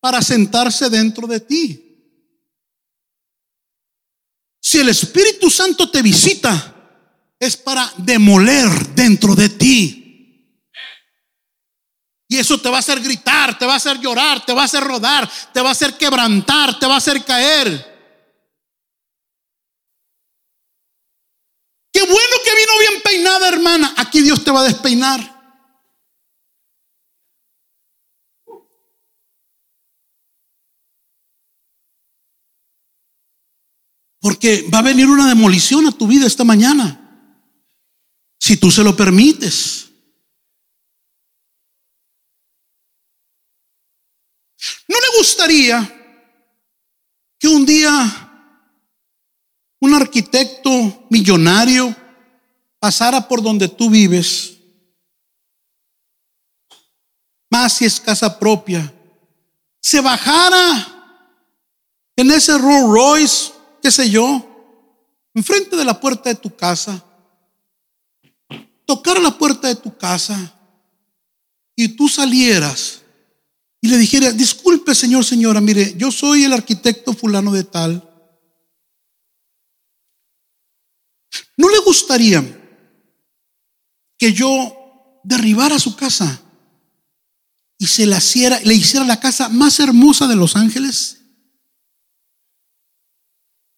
[0.00, 1.85] para sentarse dentro de ti.
[4.66, 6.74] Si el Espíritu Santo te visita,
[7.38, 10.66] es para demoler dentro de ti.
[12.26, 14.64] Y eso te va a hacer gritar, te va a hacer llorar, te va a
[14.64, 17.68] hacer rodar, te va a hacer quebrantar, te va a hacer caer.
[21.92, 23.94] Qué bueno que vino bien peinada, hermana.
[23.98, 25.35] Aquí Dios te va a despeinar.
[34.26, 37.00] Porque va a venir una demolición a tu vida esta mañana.
[38.40, 39.88] Si tú se lo permites.
[44.88, 45.78] ¿No le gustaría
[47.38, 48.50] que un día
[49.78, 51.94] un arquitecto millonario
[52.80, 54.56] pasara por donde tú vives,
[57.48, 58.92] más si es casa propia,
[59.80, 61.22] se bajara
[62.16, 63.55] en ese Rolls Royce,
[63.86, 64.44] qué sé yo,
[65.32, 67.04] enfrente de la puerta de tu casa,
[68.84, 70.58] tocara la puerta de tu casa
[71.76, 73.02] y tú salieras
[73.80, 78.02] y le dijeras, disculpe señor, señora, mire, yo soy el arquitecto fulano de tal.
[81.56, 82.42] ¿No le gustaría
[84.18, 86.42] que yo derribara su casa
[87.78, 91.15] y se la hiciera, le hiciera la casa más hermosa de Los Ángeles?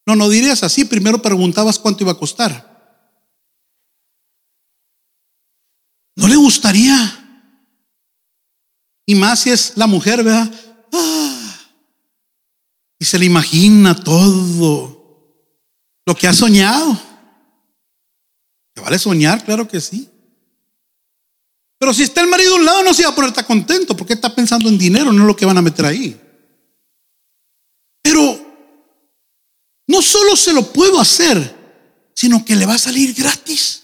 [0.09, 0.87] No, no dirías así.
[0.87, 2.67] Primero preguntabas cuánto iba a costar.
[6.17, 6.97] ¿No le gustaría?
[9.07, 10.51] Y más si es la mujer, ¿verdad?
[10.93, 11.59] Ah,
[12.99, 14.97] y se le imagina todo
[16.05, 17.09] lo que ha soñado
[18.81, 19.45] vale soñar?
[19.45, 20.09] Claro que sí.
[21.79, 23.97] Pero si está el marido a un lado, no se va a poner tan contento
[23.97, 26.21] porque está pensando en dinero, no lo que van a meter ahí.
[28.03, 28.49] Pero
[29.99, 31.57] no solo se lo puedo hacer,
[32.15, 33.83] sino que le va a salir gratis.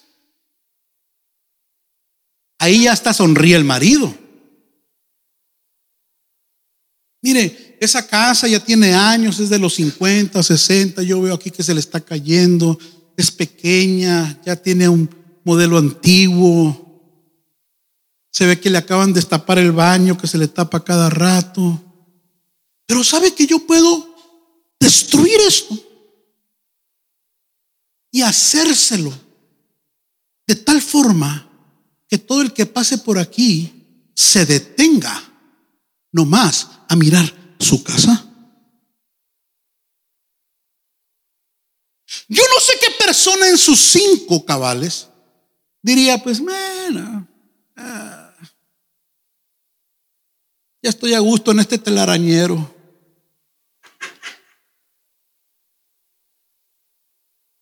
[2.60, 4.14] Ahí ya está sonríe el marido.
[7.20, 11.64] Mire, esa casa ya tiene años, es de los 50, 60, yo veo aquí que
[11.64, 12.78] se le está cayendo,
[13.16, 15.10] es pequeña, ya tiene un
[15.42, 16.80] modelo antiguo.
[18.30, 21.82] Se ve que le acaban de destapar el baño, que se le tapa cada rato.
[22.86, 24.14] Pero sabe que yo puedo
[24.78, 25.93] destruir esto
[28.14, 29.12] y hacérselo
[30.46, 31.50] de tal forma
[32.08, 35.20] que todo el que pase por aquí se detenga
[36.12, 38.24] nomás a mirar su casa.
[42.28, 45.08] Yo no sé qué persona en sus cinco cabales
[45.82, 47.26] diría, pues, bueno,
[47.74, 48.32] ah,
[50.80, 52.74] ya estoy a gusto en este telarañero.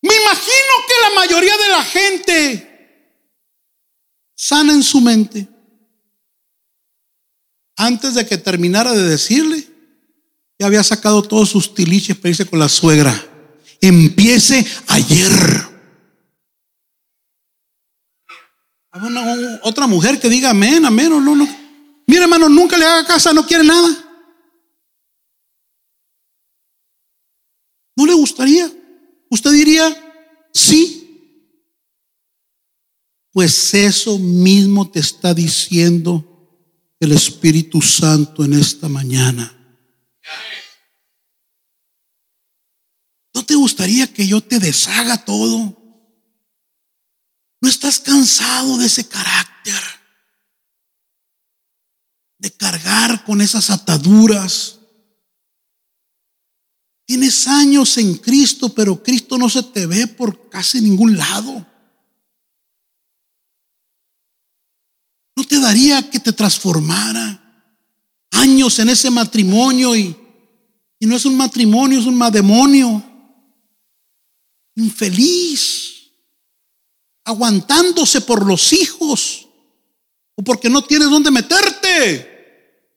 [0.02, 2.68] Me imagino que la mayoría de la gente
[4.34, 5.48] sana en su mente
[7.76, 9.66] antes de que terminara de decirle,
[10.58, 13.28] ya había sacado todos sus tiliches para irse con la suegra
[13.82, 15.72] empiece ayer.
[19.62, 21.48] otra mujer que diga amén, amén, no, no.
[22.06, 23.88] Mira, hermano, nunca le haga casa, no quiere nada.
[27.96, 28.70] ¿No le gustaría?
[29.30, 31.01] ¿Usted diría sí?
[33.32, 36.28] Pues eso mismo te está diciendo
[37.00, 39.58] el Espíritu Santo en esta mañana.
[43.34, 45.78] ¿No te gustaría que yo te deshaga todo?
[47.60, 49.80] ¿No estás cansado de ese carácter?
[52.38, 54.78] De cargar con esas ataduras.
[57.06, 61.71] Tienes años en Cristo, pero Cristo no se te ve por casi ningún lado.
[65.52, 67.38] Te daría que te transformara?
[68.30, 70.16] Años en ese matrimonio y,
[70.98, 73.04] y no es un matrimonio, es un mademonio
[74.76, 76.10] infeliz,
[77.24, 79.46] aguantándose por los hijos
[80.36, 82.96] o porque no tienes dónde meterte.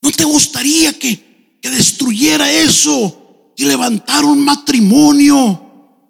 [0.00, 6.00] ¿No te gustaría que, que destruyera eso y levantara un matrimonio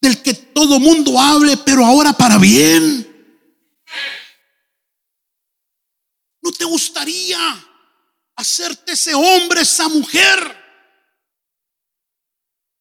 [0.00, 3.13] del que todo mundo hable, pero ahora para bien?
[6.44, 7.38] ¿No te gustaría
[8.36, 10.64] hacerte ese hombre, esa mujer?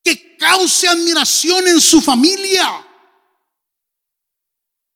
[0.03, 2.89] que cause admiración en su familia.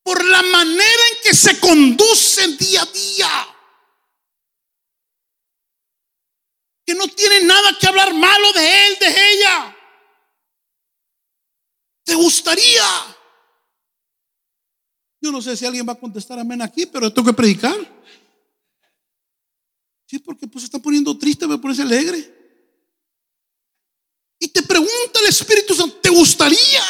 [0.03, 3.47] por la manera en que se conduce día a día.
[6.86, 9.78] Que no tiene nada que hablar malo de él, de ella.
[12.05, 12.86] ¿Te gustaría?
[15.20, 17.97] Yo no sé si alguien va a contestar amén aquí, pero tengo que predicar.
[20.08, 22.34] Sí, porque pues se está poniendo triste, me parece alegre.
[24.39, 26.84] Y te pregunta el Espíritu Santo, ¿te gustaría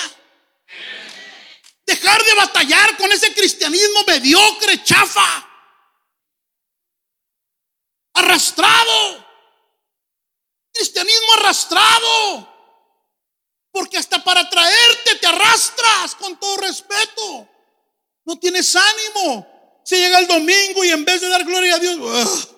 [1.86, 5.50] dejar de batallar con ese cristianismo mediocre, chafa,
[8.14, 9.26] arrastrado?
[10.72, 12.56] Cristianismo arrastrado.
[13.72, 17.50] Porque hasta para traerte te arrastras con todo respeto.
[18.26, 19.82] No tienes ánimo.
[19.84, 22.57] Se llega el domingo y en vez de dar gloria a Dios, ¡ah!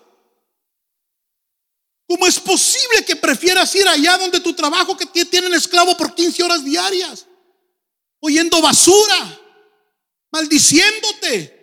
[2.10, 6.42] ¿Cómo es posible que prefieras ir allá donde tu trabajo que tienen esclavo por 15
[6.42, 7.28] horas diarias?
[8.20, 9.40] Oyendo basura,
[10.32, 11.56] maldiciéndote.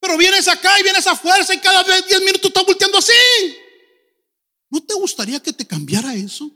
[0.00, 3.12] Pero vienes acá y vienes a fuerza y cada vez 10 minutos estás volteando así.
[4.70, 6.50] ¿No te gustaría que te cambiara eso?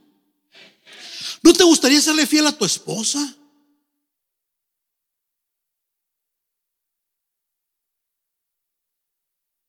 [1.42, 3.36] ¿No te gustaría serle fiel a tu esposa?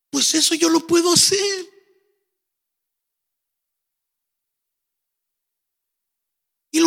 [0.09, 1.76] Pues eso yo lo puedo hacer.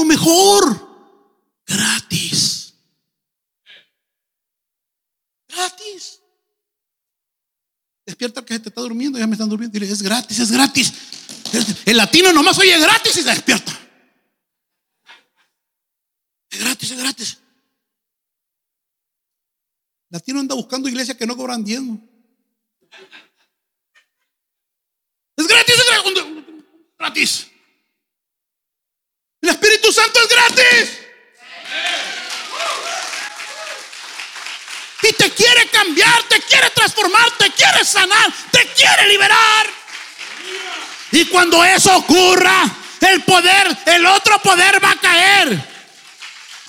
[0.04, 0.88] Mejor,
[1.66, 2.74] gratis.
[5.48, 6.20] Gratis.
[8.06, 9.72] Despierta que se te está durmiendo, ya me están durmiendo.
[9.72, 10.92] Dile, es gratis, es gratis.
[11.84, 13.72] El latino nomás oye gratis y se despierta.
[16.50, 17.38] Es gratis, es gratis.
[20.10, 22.00] El latino anda buscando iglesias que no cobran diezmo.
[25.36, 26.44] Es gratis, es gratis.
[26.98, 27.49] Gratis.
[29.80, 30.98] Espíritu Santo es gratis.
[35.02, 39.66] Y te quiere cambiar, te quiere transformar, te quiere sanar, te quiere liberar.
[41.12, 42.70] Y cuando eso ocurra,
[43.00, 45.70] el poder, el otro poder va a caer.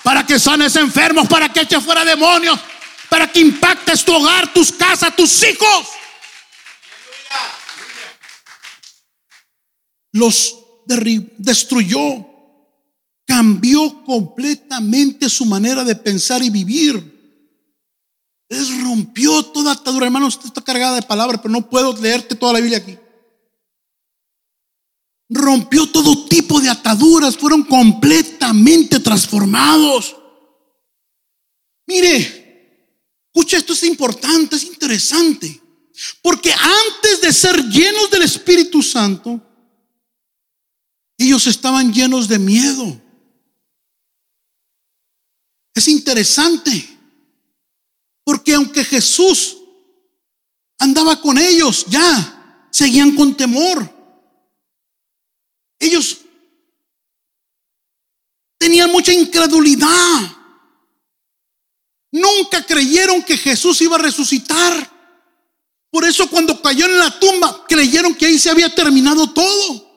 [0.03, 2.59] Para que sanes enfermos, para que eches fuera demonios,
[3.09, 5.87] para que impactes tu hogar, tus casas, tus hijos.
[10.13, 10.55] Los
[11.37, 12.30] destruyó,
[13.41, 16.93] cambió completamente su manera de pensar y vivir.
[18.47, 20.05] Les rompió toda atadura.
[20.05, 22.95] Hermano, usted está cargada de palabras, pero no puedo leerte toda la Biblia aquí.
[25.27, 30.15] Rompió todo tipo de ataduras, fueron completamente transformados.
[31.87, 32.77] Mire,
[33.33, 35.59] escucha, esto es importante, es interesante.
[36.21, 39.41] Porque antes de ser llenos del Espíritu Santo,
[41.17, 43.00] ellos estaban llenos de miedo.
[45.73, 46.97] Es interesante,
[48.23, 49.57] porque aunque Jesús
[50.79, 53.89] andaba con ellos, ya seguían con temor.
[55.79, 56.19] Ellos
[58.57, 60.37] tenían mucha incredulidad.
[62.11, 64.91] Nunca creyeron que Jesús iba a resucitar.
[65.89, 69.90] Por eso cuando cayó en la tumba, creyeron que ahí se había terminado todo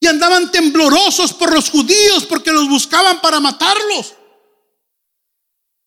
[0.00, 4.14] y andaban temblorosos por los judíos porque los buscaban para matarlos.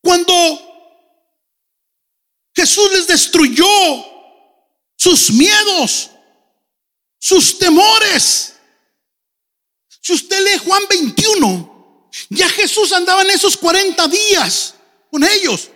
[0.02, 0.34] Cuando
[2.54, 3.68] Jesús les destruyó
[4.98, 6.10] sus miedos,
[7.18, 8.54] sus temores.
[10.02, 14.76] Si usted lee Juan 21, ya Jesús andaba en esos 40 días
[15.10, 15.70] con ellos.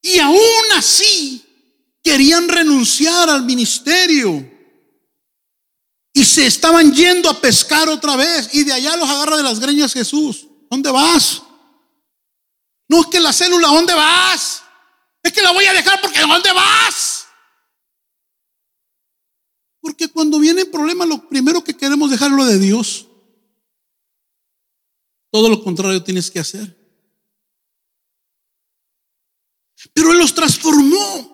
[0.00, 1.44] Y aún así
[2.02, 4.53] querían renunciar al ministerio.
[6.16, 8.54] Y se estaban yendo a pescar otra vez.
[8.54, 10.46] Y de allá los agarra de las greñas Jesús.
[10.70, 11.42] ¿Dónde vas?
[12.88, 14.62] No es que la célula, ¿dónde vas?
[15.22, 17.26] Es que la voy a dejar porque ¿dónde vas?
[19.80, 23.08] Porque cuando viene el problema, lo primero que queremos dejarlo de Dios.
[25.30, 26.76] Todo lo contrario tienes que hacer.
[29.92, 31.33] Pero Él los transformó.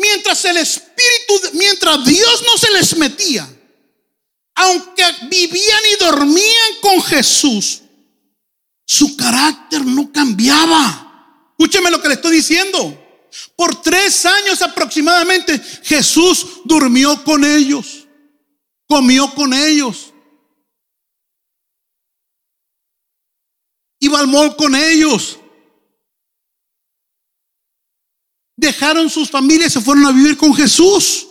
[0.00, 3.46] Mientras el Espíritu, mientras Dios no se les metía,
[4.54, 7.82] aunque vivían y dormían con Jesús,
[8.86, 11.50] su carácter no cambiaba.
[11.50, 12.96] Escúcheme lo que le estoy diciendo.
[13.54, 18.06] Por tres años aproximadamente Jesús durmió con ellos,
[18.86, 20.14] comió con ellos,
[23.98, 25.39] iba al mall con ellos,
[28.60, 31.26] dejaron sus familias y se fueron a vivir con Jesús.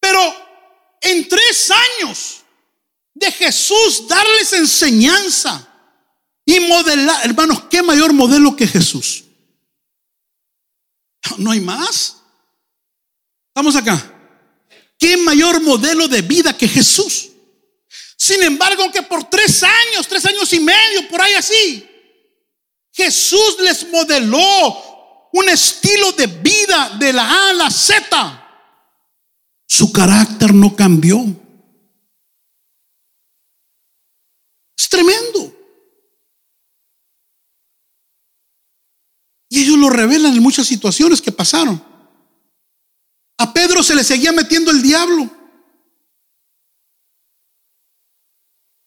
[0.00, 0.20] Pero
[1.00, 2.42] en tres años
[3.12, 5.68] de Jesús darles enseñanza
[6.46, 7.24] y modelar.
[7.24, 9.24] Hermanos, ¿qué mayor modelo que Jesús?
[11.38, 12.18] No hay más.
[13.54, 14.12] Vamos acá.
[14.96, 17.30] ¿Qué mayor modelo de vida que Jesús?
[18.16, 21.84] Sin embargo, aunque por tres años, tres años y medio, por ahí así,
[22.92, 24.93] Jesús les modeló
[25.34, 28.40] un estilo de vida de la A a la Z.
[29.66, 31.18] Su carácter no cambió.
[34.78, 35.52] Es tremendo.
[39.48, 41.82] Y ellos lo revelan en muchas situaciones que pasaron.
[43.38, 45.28] A Pedro se le seguía metiendo el diablo.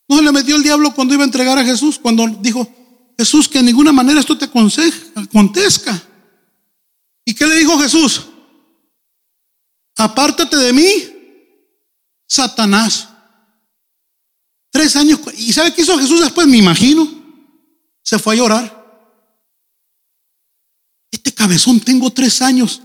[0.07, 2.65] No se le metió el diablo cuando iba a entregar a Jesús, cuando dijo,
[3.17, 6.07] Jesús, que en ninguna manera esto te acontezca.
[7.28, 8.25] ¿Y qué le dijo Jesús?
[9.97, 10.86] Apártate de mí,
[12.25, 13.09] Satanás.
[14.71, 15.19] Tres años.
[15.36, 16.47] ¿Y sabe qué hizo Jesús después?
[16.47, 17.05] Me imagino.
[18.01, 18.78] Se fue a llorar.
[21.11, 22.82] Este cabezón tengo tres años.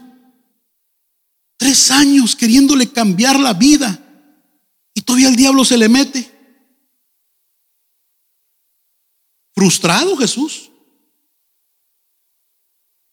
[1.56, 3.96] Tres años queriéndole cambiar la vida.
[4.92, 6.28] Y todavía el diablo se le mete.
[9.54, 10.71] Frustrado Jesús.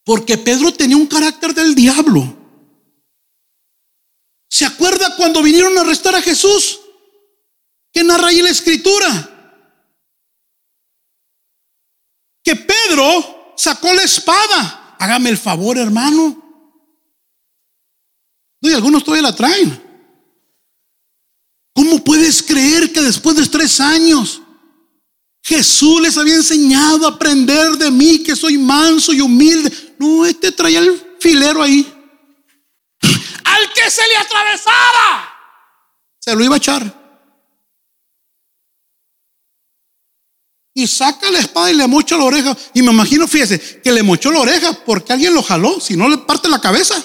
[0.09, 2.35] Porque Pedro tenía un carácter del diablo.
[4.49, 6.79] ¿Se acuerda cuando vinieron a arrestar a Jesús?
[7.93, 9.67] ¿Qué narra ahí la escritura?
[12.43, 14.95] Que Pedro sacó la espada.
[14.97, 16.73] Hágame el favor, hermano.
[18.61, 19.79] No, y algunos todavía la traen.
[21.75, 24.41] ¿Cómo puedes creer que después de tres años
[25.43, 29.88] Jesús les había enseñado a aprender de mí, que soy manso y humilde?
[29.99, 31.85] No, este traía el filero ahí.
[33.43, 35.29] Al que se le atravesara,
[36.19, 36.99] se lo iba a echar.
[40.73, 42.55] Y saca la espada y le mocha la oreja.
[42.73, 46.07] Y me imagino, fíjese, que le mochó la oreja porque alguien lo jaló, si no
[46.07, 46.95] le parte la cabeza.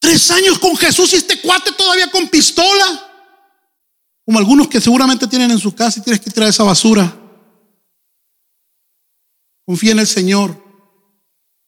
[0.00, 3.10] Tres años con Jesús y este cuate todavía con pistola.
[4.24, 7.21] Como algunos que seguramente tienen en su casa y tienes que tirar esa basura.
[9.72, 10.54] Confía en el Señor.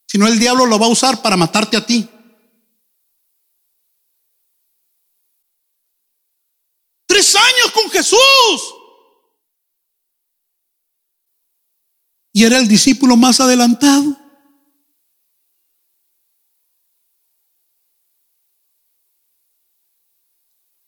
[0.07, 2.07] Si no, el diablo lo va a usar para matarte a ti.
[7.07, 8.75] Tres años con Jesús.
[12.35, 14.15] Y era el discípulo más adelantado.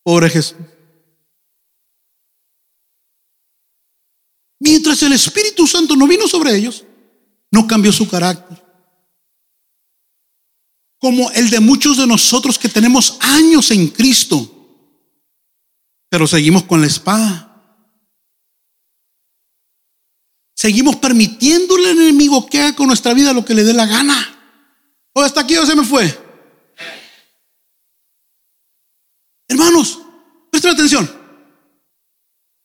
[0.03, 0.59] Pobre Jesús.
[4.61, 6.85] Mientras el Espíritu Santo no vino sobre ellos,
[7.57, 8.62] no cambió su carácter.
[10.98, 14.52] Como el de muchos de nosotros que tenemos años en Cristo,
[16.11, 17.42] pero seguimos con la espada.
[20.54, 24.18] Seguimos permitiéndole al enemigo que haga con nuestra vida lo que le dé la gana.
[25.14, 26.07] O hasta aquí o se me fue.
[29.48, 29.98] Hermanos,
[30.50, 31.11] presten atención.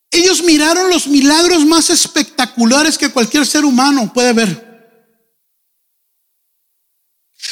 [0.09, 4.71] Ellos miraron los milagros más espectaculares que cualquier ser humano puede ver.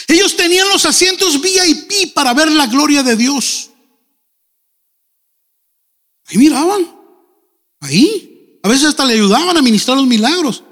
[0.08, 3.72] Ellos tenían los asientos VIP para ver la gloria de Dios.
[6.28, 6.90] Ahí miraban.
[7.82, 8.58] Ahí.
[8.64, 10.64] A veces hasta le ayudaban a ministrar los milagros.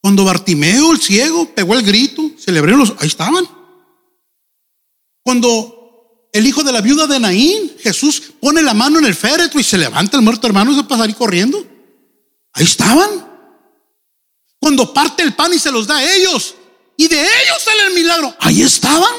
[0.00, 2.94] Cuando Bartimeo, el ciego, pegó el grito, celebró los...
[2.98, 3.46] Ahí estaban.
[5.22, 9.60] Cuando el hijo de la viuda de Naín, Jesús pone la mano en el féretro
[9.60, 11.62] y se levanta el muerto hermano se pasa ahí corriendo.
[12.54, 13.28] Ahí estaban.
[14.58, 16.54] Cuando parte el pan y se los da a ellos.
[17.00, 18.36] Y de ellos sale el milagro.
[18.40, 19.14] Ahí estaban.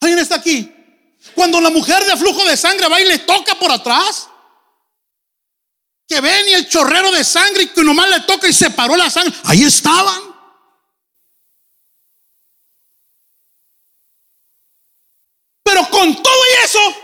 [0.00, 0.68] ¿Alguien está aquí?
[1.32, 4.28] Cuando la mujer de flujo de sangre va y le toca por atrás.
[6.08, 8.96] Que ven y el chorrero de sangre y que nomás le toca y se paró
[8.96, 9.32] la sangre.
[9.44, 10.20] Ahí estaban.
[15.62, 16.94] Pero con todo y eso,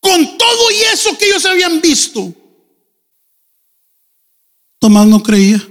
[0.00, 2.39] con todo y eso que ellos habían visto,
[4.80, 5.64] Tomás no creía.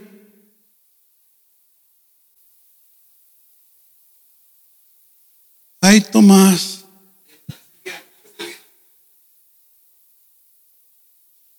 [5.82, 6.86] Ay, Tomás.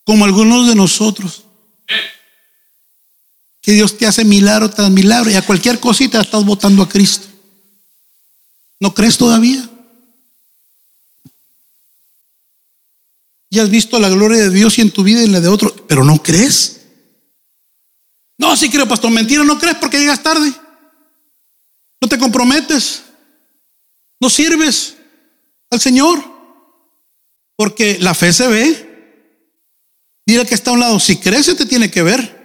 [0.04, 1.44] Como algunos de nosotros
[3.60, 7.26] que Dios te hace milagro tras milagro y a cualquier cosita estás votando a Cristo.
[8.78, 9.68] ¿No crees todavía?
[13.50, 15.48] Ya has visto la gloria de Dios y en tu vida y en la de
[15.48, 16.79] otro, pero no crees.
[18.40, 19.10] No, sí creo, pastor.
[19.10, 20.50] Mentira, no crees porque llegas tarde.
[22.00, 23.02] No te comprometes.
[24.18, 24.96] No sirves
[25.68, 26.24] al Señor.
[27.54, 28.86] Porque la fe se ve.
[30.24, 32.40] Dile que está a un lado, si crece te tiene que ver.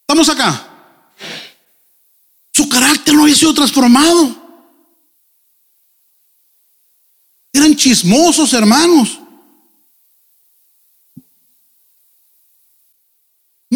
[0.00, 1.14] Estamos acá.
[2.52, 4.42] Su carácter no había sido transformado.
[7.52, 9.20] Eran chismosos, hermanos.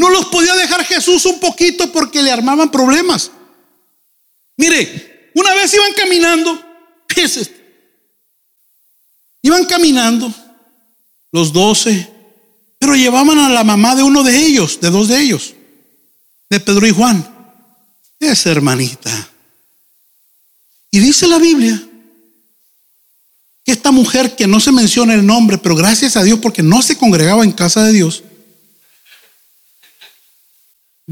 [0.01, 3.31] No los podía dejar Jesús un poquito porque le armaban problemas.
[4.57, 6.59] Mire, una vez iban caminando,
[9.43, 10.33] Iban caminando
[11.33, 12.11] los doce,
[12.79, 15.53] pero llevaban a la mamá de uno de ellos, de dos de ellos,
[16.49, 17.59] de Pedro y Juan.
[18.19, 19.29] Esa hermanita.
[20.91, 21.79] Y dice la Biblia
[23.65, 26.81] que esta mujer que no se menciona el nombre, pero gracias a Dios porque no
[26.81, 28.25] se congregaba en casa de Dios,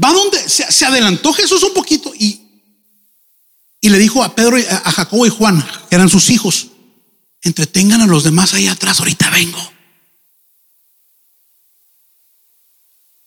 [0.01, 2.41] va donde se, adelantó Jesús un poquito y,
[3.81, 6.67] y le dijo a Pedro, a Jacobo y Juan, que eran sus hijos,
[7.41, 9.59] entretengan a los demás ahí atrás, ahorita vengo.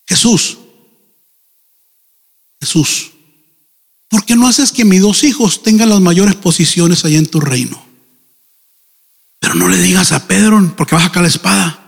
[0.07, 0.59] Jesús,
[2.61, 3.13] Jesús,
[4.09, 7.41] ¿por qué no haces que mis dos hijos tengan las mayores posiciones allá en tu
[7.41, 7.83] reino?
[9.39, 11.82] Pero no le digas a Pedro porque vas a sacar la espada.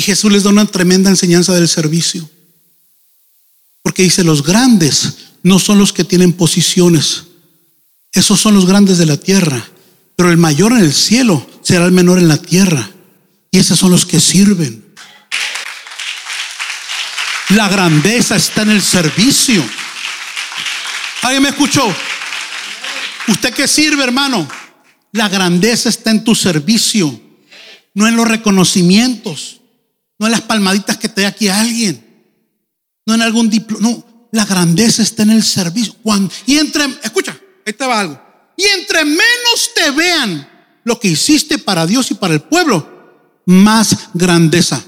[0.00, 2.26] Y Jesús les da una tremenda enseñanza del servicio.
[3.82, 7.24] Porque dice, los grandes no son los que tienen posiciones.
[8.10, 9.62] Esos son los grandes de la tierra.
[10.16, 12.90] Pero el mayor en el cielo será el menor en la tierra.
[13.50, 14.82] Y esos son los que sirven.
[17.50, 19.62] La grandeza está en el servicio.
[21.20, 21.94] ¿Alguien me escuchó?
[23.28, 24.48] ¿Usted qué sirve, hermano?
[25.12, 27.20] La grandeza está en tu servicio,
[27.92, 29.59] no en los reconocimientos.
[30.20, 32.06] No en las palmaditas que te da aquí alguien.
[33.06, 33.88] No en algún diploma.
[33.88, 35.96] No, la grandeza está en el servicio.
[36.02, 37.34] Cuando, y entre, escucha,
[37.66, 38.22] ahí te va algo.
[38.54, 43.96] Y entre menos te vean lo que hiciste para Dios y para el pueblo, más
[44.12, 44.84] grandeza.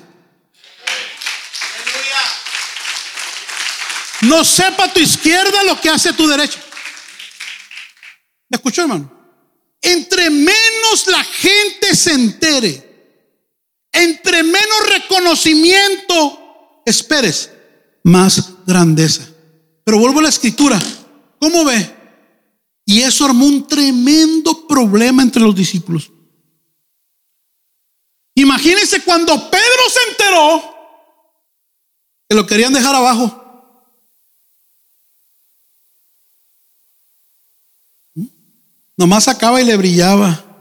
[4.20, 6.60] No sepa tu izquierda lo que hace tu derecha.
[8.50, 9.10] ¿Me escuchó, hermano?
[9.80, 12.91] Entre menos la gente se entere
[13.92, 17.50] entre menos reconocimiento esperes,
[18.02, 19.28] más grandeza.
[19.84, 20.80] Pero vuelvo a la escritura.
[21.38, 21.96] ¿Cómo ve?
[22.84, 26.10] Y eso armó un tremendo problema entre los discípulos.
[28.34, 30.74] Imagínense cuando Pedro se enteró
[32.28, 33.38] que lo querían dejar abajo.
[38.14, 38.26] ¿Mm?
[38.96, 40.51] Nomás sacaba y le brillaba.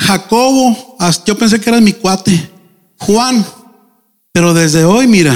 [0.00, 0.96] Jacobo,
[1.26, 2.50] yo pensé que era mi cuate.
[2.96, 3.46] Juan,
[4.32, 5.34] pero desde hoy, mira,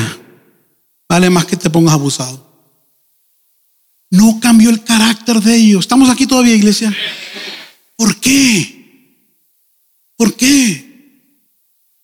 [1.08, 2.42] vale más que te pongas abusado.
[4.10, 5.80] No cambió el carácter de ellos.
[5.80, 6.96] ¿Estamos aquí todavía, iglesia?
[7.96, 9.20] ¿Por qué?
[10.16, 11.28] ¿Por qué?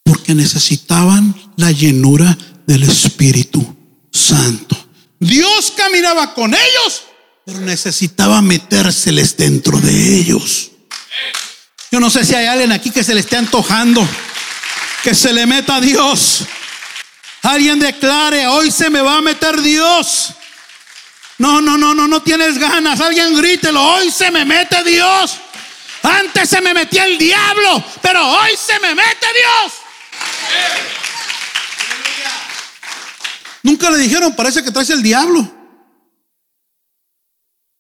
[0.05, 2.37] Porque necesitaban la llenura
[2.67, 3.75] del Espíritu
[4.13, 4.77] Santo.
[5.19, 7.03] Dios caminaba con ellos,
[7.47, 10.71] pero necesitaba metérseles dentro de ellos.
[11.91, 14.07] Yo no sé si hay alguien aquí que se le esté antojando,
[15.03, 16.45] que se le meta a Dios.
[17.43, 20.35] Alguien declare, hoy se me va a meter Dios.
[21.39, 23.01] No, no, no, no, no tienes ganas.
[23.01, 25.39] Alguien grítelo, hoy se me mete Dios.
[26.03, 29.73] Antes se me metía el diablo, pero hoy se me mete Dios.
[33.63, 35.47] Nunca le dijeron, parece que traes el diablo.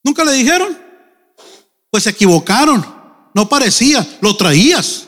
[0.03, 0.79] Nunca le dijeron.
[1.91, 3.00] Pues se equivocaron.
[3.35, 5.07] No parecía, lo traías,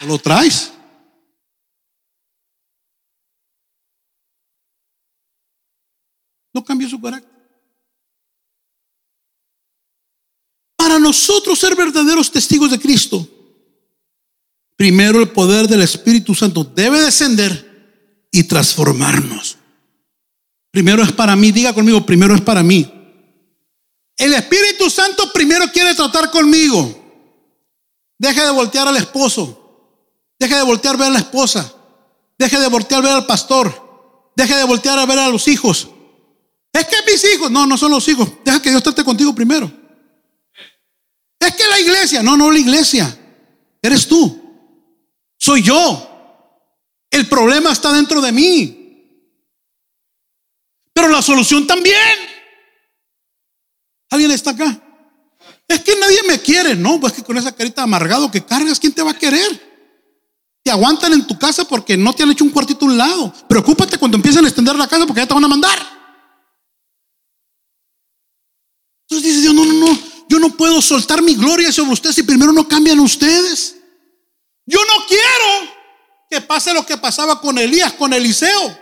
[0.00, 0.72] lo traes.
[6.54, 7.30] No cambió su carácter.
[10.76, 13.28] Para nosotros ser verdaderos testigos de Cristo,
[14.76, 19.58] primero el poder del Espíritu Santo debe descender y transformarnos.
[20.70, 22.90] Primero es para mí, diga conmigo, primero es para mí.
[24.16, 27.07] El Espíritu Santo primero quiere tratar conmigo.
[28.18, 29.64] Deje de voltear al esposo.
[30.38, 31.72] Deje de voltear a ver a la esposa.
[32.36, 34.32] Deje de voltear a ver al pastor.
[34.36, 35.88] Deje de voltear a ver a los hijos.
[36.72, 38.28] Es que mis hijos, no, no son los hijos.
[38.44, 39.70] Deja que Dios trate contigo primero.
[41.38, 43.18] Es que la iglesia, no, no la iglesia.
[43.80, 44.38] Eres tú.
[45.38, 46.04] Soy yo.
[47.10, 48.74] El problema está dentro de mí.
[50.92, 51.96] Pero la solución también.
[54.10, 54.87] ¿Alguien está acá?
[55.68, 56.98] Es que nadie me quiere, ¿no?
[56.98, 59.68] Pues que con esa carita amargado que cargas, ¿quién te va a querer?
[60.68, 63.32] te aguantan en tu casa porque no te han hecho un cuartito a un lado.
[63.48, 65.78] Preocúpate cuando empiecen a extender la casa porque ya te van a mandar.
[69.08, 69.98] Entonces dice Dios, no, no, no,
[70.28, 73.76] yo no puedo soltar mi gloria sobre ustedes si primero no cambian ustedes.
[74.66, 75.72] Yo no quiero
[76.28, 78.78] que pase lo que pasaba con Elías, con Eliseo.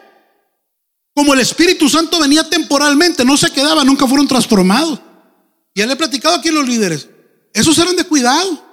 [1.14, 4.99] Como el Espíritu Santo venía temporalmente, no se quedaba, nunca fueron transformados.
[5.77, 7.07] Ya le he platicado aquí a los líderes.
[7.53, 8.64] Esos eran de cuidado.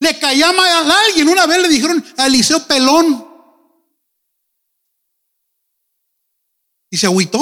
[0.00, 1.28] Le caía mal a alguien.
[1.28, 3.24] Una vez le dijeron a Eliseo pelón.
[6.90, 7.40] Y se agüitó.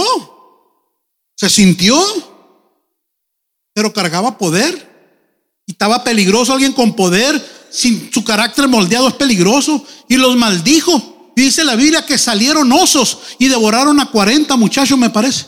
[1.34, 1.98] Se sintió.
[3.72, 4.88] Pero cargaba poder.
[5.66, 9.86] Y estaba peligroso alguien con poder sin su carácter moldeado es peligroso.
[10.06, 11.32] Y los maldijo.
[11.34, 15.46] dice la Biblia que salieron osos y devoraron a 40 muchachos, me parece.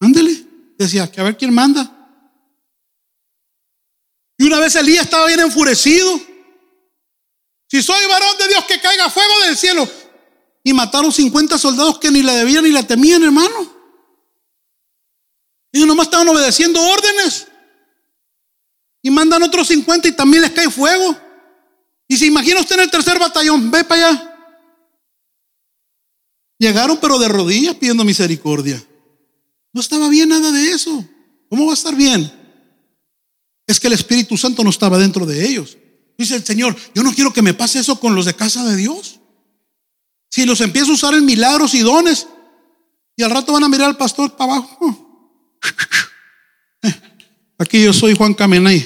[0.00, 0.37] Ándele.
[0.78, 1.92] Decía, que a ver quién manda.
[4.38, 6.20] Y una vez Elías estaba bien enfurecido.
[7.68, 9.88] Si soy varón de Dios, que caiga fuego del cielo.
[10.62, 13.74] Y mataron 50 soldados que ni la debían ni la temían, hermano.
[15.72, 17.48] Ellos nomás estaban obedeciendo órdenes.
[19.02, 21.18] Y mandan otros 50 y también les cae fuego.
[22.06, 24.38] Y se imagina usted en el tercer batallón, ve para allá.
[26.58, 28.82] Llegaron pero de rodillas pidiendo misericordia.
[29.78, 31.04] No estaba bien nada de eso.
[31.48, 32.28] ¿Cómo va a estar bien?
[33.64, 35.78] Es que el Espíritu Santo no estaba dentro de ellos.
[36.18, 38.74] Dice el Señor, yo no quiero que me pase eso con los de casa de
[38.74, 39.20] Dios.
[40.32, 42.26] Si los empiezo a usar en milagros y dones,
[43.16, 45.46] y al rato van a mirar al pastor para abajo.
[47.58, 48.84] Aquí yo soy Juan Camenay.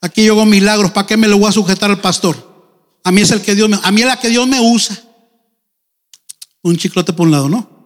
[0.00, 0.92] Aquí yo hago milagros.
[0.92, 2.72] ¿Para qué me lo voy a sujetar al pastor?
[3.04, 4.98] A mí es el que Dios me, a mí es la que Dios me usa.
[6.62, 7.79] Un chiclote por un lado, ¿no?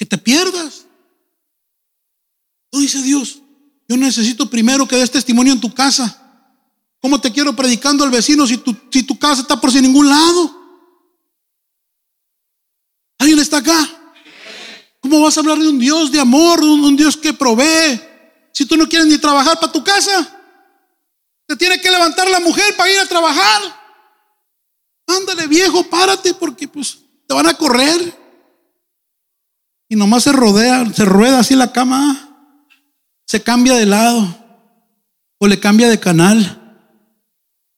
[0.00, 0.86] Que te pierdas.
[2.72, 3.42] No dice Dios,
[3.86, 6.16] yo necesito primero que des testimonio en tu casa.
[7.02, 10.08] ¿Cómo te quiero predicando al vecino si tu, si tu casa está por sin ningún
[10.08, 10.56] lado?
[13.18, 13.76] ¿Alguien está acá?
[15.00, 18.00] ¿Cómo vas a hablar de un Dios de amor, de un Dios que provee?
[18.54, 20.40] Si tú no quieres ni trabajar para tu casa,
[21.44, 23.60] te tiene que levantar la mujer para ir a trabajar.
[25.08, 28.19] Ándale, viejo, párate porque pues te van a correr.
[29.90, 32.56] Y nomás se rodea, se rueda así la cama,
[33.26, 34.36] se cambia de lado
[35.36, 36.56] o le cambia de canal.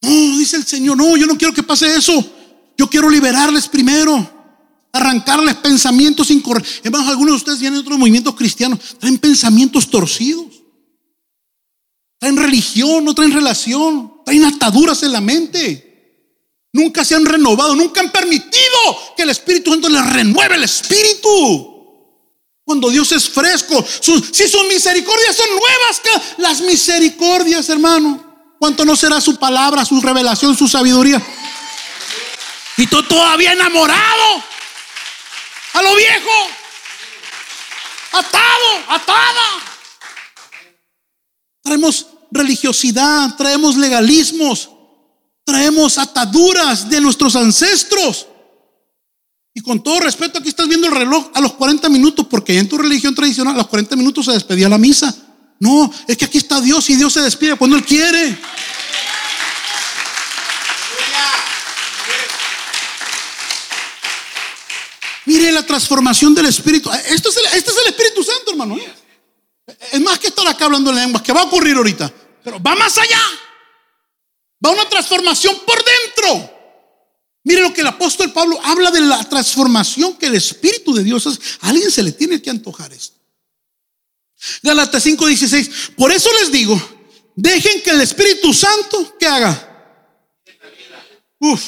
[0.03, 2.25] No, dice el Señor, no, yo no quiero que pase eso.
[2.77, 4.41] Yo quiero liberarles primero
[4.93, 6.81] arrancarles pensamientos incorrectos.
[6.85, 10.63] Hermanos, algunos de ustedes tienen otros movimientos cristianos, traen pensamientos torcidos,
[12.19, 15.89] traen religión, no traen relación, traen ataduras en la mente.
[16.75, 18.77] Nunca se han renovado, nunca han permitido
[19.17, 21.72] que el Espíritu Santo les renueve el espíritu.
[22.73, 26.01] Cuando Dios es fresco, si sus misericordias son nuevas,
[26.39, 31.23] las misericordias, hermano, ¿cuánto no será su palabra, su revelación, su sabiduría?
[32.79, 34.43] Y tú todavía enamorado
[35.75, 36.31] a lo viejo,
[38.13, 39.43] atado, atada.
[41.63, 44.71] Traemos religiosidad, traemos legalismos,
[45.45, 48.29] traemos ataduras de nuestros ancestros.
[49.55, 52.69] Y con todo respeto, aquí estás viendo el reloj a los 40 minutos, porque en
[52.69, 55.15] tu religión tradicional a los 40 minutos se despedía la misa.
[55.59, 58.39] No, es que aquí está Dios y Dios se despide cuando Él quiere.
[65.27, 66.91] Mire la transformación del Espíritu.
[66.91, 68.77] Esto es el, este es el Espíritu Santo, hermano.
[68.77, 68.95] ¿eh?
[69.93, 72.13] Es más que estar acá hablando en lenguas, que va a ocurrir ahorita.
[72.43, 73.21] Pero va más allá.
[74.65, 76.52] Va una transformación por dentro.
[77.45, 81.27] Mire lo que el apóstol Pablo habla de la transformación que el Espíritu de Dios.
[81.61, 83.19] A alguien se le tiene que antojar esto.
[84.63, 85.95] Galatas 5:16.
[85.97, 86.81] Por eso les digo,
[87.35, 89.69] dejen que el Espíritu Santo, ¿qué haga?
[91.39, 91.63] Uf,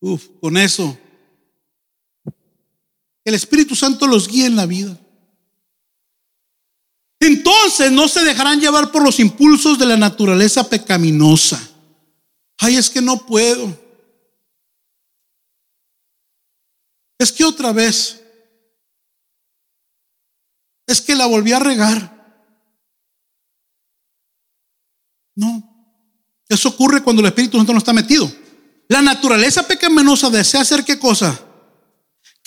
[0.00, 0.96] uf, con eso
[3.28, 4.98] el Espíritu Santo los guía en la vida.
[7.20, 11.60] Entonces no se dejarán llevar por los impulsos de la naturaleza pecaminosa.
[12.58, 13.87] Ay, es que no puedo.
[17.18, 18.22] Es que otra vez.
[20.86, 22.16] Es que la volví a regar.
[25.34, 25.64] No.
[26.48, 28.30] Eso ocurre cuando el Espíritu Santo no está metido.
[28.88, 31.44] La naturaleza pecaminosa desea hacer qué cosa?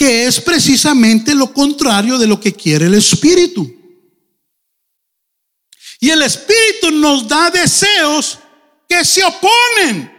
[0.02, 3.72] que es precisamente lo contrario de lo que quiere el Espíritu.
[6.00, 8.40] Y el Espíritu nos da deseos
[8.90, 10.12] que se oponen.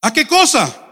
[0.00, 0.83] ¿A qué cosa?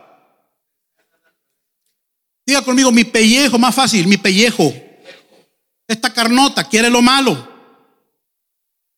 [2.46, 4.72] Diga conmigo, mi pellejo, más fácil, mi pellejo.
[5.86, 7.50] Esta carnota quiere lo malo.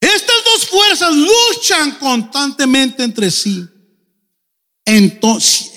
[0.01, 3.67] Estas dos fuerzas luchan constantemente entre sí.
[4.85, 5.73] Entonces,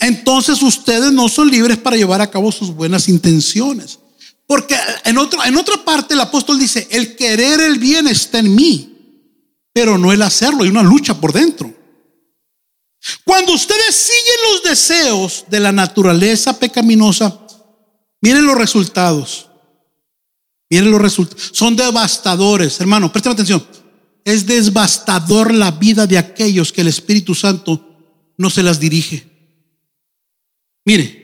[0.00, 3.98] entonces ustedes no son libres para llevar a cabo sus buenas intenciones.
[4.46, 8.54] Porque en, otro, en otra parte el apóstol dice, el querer el bien está en
[8.54, 9.22] mí,
[9.72, 11.72] pero no el hacerlo, hay una lucha por dentro.
[13.24, 17.40] Cuando ustedes siguen los deseos de la naturaleza pecaminosa,
[18.20, 19.48] miren los resultados.
[20.68, 21.50] Miren los resultados.
[21.52, 23.66] Son devastadores, hermano, presten atención.
[24.24, 27.86] Es devastador la vida de aquellos que el Espíritu Santo
[28.36, 29.26] no se las dirige.
[30.84, 31.20] Mire,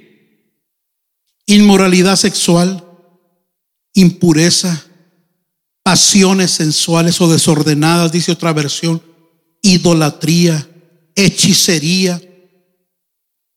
[1.46, 2.84] inmoralidad sexual,
[3.92, 4.86] impureza,
[5.82, 9.02] pasiones sensuales o desordenadas, dice otra versión,
[9.62, 10.68] idolatría,
[11.16, 12.22] hechicería,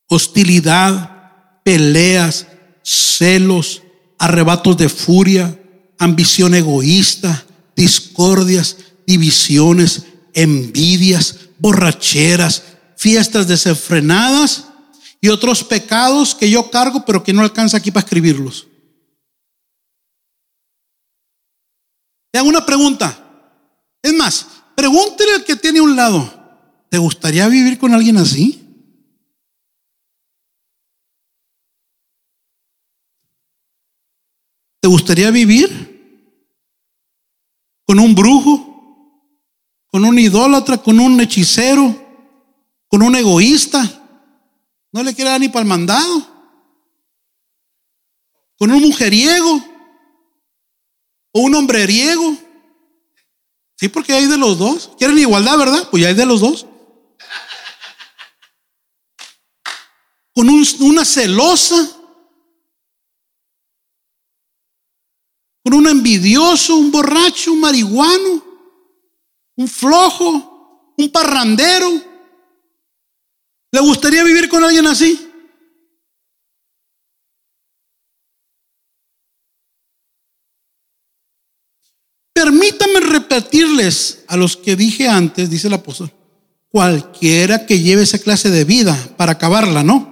[0.08, 2.46] hostilidad, peleas,
[2.82, 3.82] celos,
[4.18, 5.56] arrebatos de furia,
[5.98, 7.44] ambición egoísta,
[7.76, 10.04] discordias, divisiones,
[10.34, 12.64] envidias, borracheras,
[12.96, 14.64] fiestas desenfrenadas
[15.20, 18.66] y otros pecados que yo cargo pero que no alcanza aquí para escribirlos.
[22.32, 23.26] Le hago una pregunta.
[24.02, 26.39] Es más, pregúntele al que tiene un lado,
[26.90, 28.66] ¿te gustaría vivir con alguien así?
[34.80, 35.88] ¿Te gustaría vivir
[37.86, 38.66] con un brujo,
[39.86, 41.94] con un idólatra, con un hechicero,
[42.88, 43.82] con un egoísta?
[44.92, 46.26] No le quiere dar ni para el mandado.
[48.56, 49.62] Con un mujeriego
[51.32, 52.36] o un hombreriego.
[53.76, 54.90] Sí, porque hay de los dos.
[54.98, 55.88] Quieren igualdad, ¿verdad?
[55.90, 56.66] Pues ya hay de los dos.
[60.40, 61.76] Con una celosa
[65.62, 68.42] con un envidioso, un borracho, un marihuano,
[69.56, 71.90] un flojo, un parrandero.
[73.70, 75.30] ¿Le gustaría vivir con alguien así?
[82.32, 86.10] Permítame repetirles a los que dije antes, dice el apóstol,
[86.70, 90.09] cualquiera que lleve esa clase de vida para acabarla, ¿no?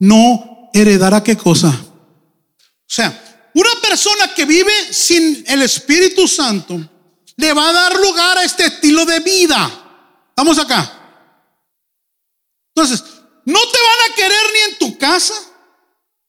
[0.00, 1.68] No heredará qué cosa.
[1.68, 6.80] O sea, una persona que vive sin el Espíritu Santo
[7.36, 10.26] le va a dar lugar a este estilo de vida.
[10.30, 10.96] Estamos acá.
[12.74, 13.04] Entonces,
[13.44, 15.34] no te van a querer ni en tu casa,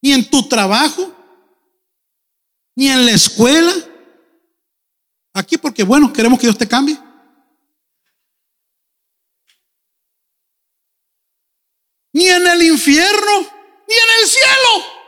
[0.02, 1.14] ni en tu trabajo,
[2.74, 3.72] ni en la escuela.
[5.34, 6.98] Aquí porque, bueno, queremos que Dios te cambie.
[12.12, 13.51] Ni en el infierno,
[13.92, 15.02] ni en el cielo.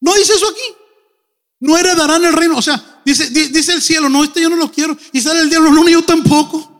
[0.00, 0.76] No dice eso aquí.
[1.60, 2.56] No heredarán el reino.
[2.56, 4.96] O sea, dice, dice el cielo, no, este yo no lo quiero.
[5.12, 6.74] Y sale el diablo, no, yo tampoco.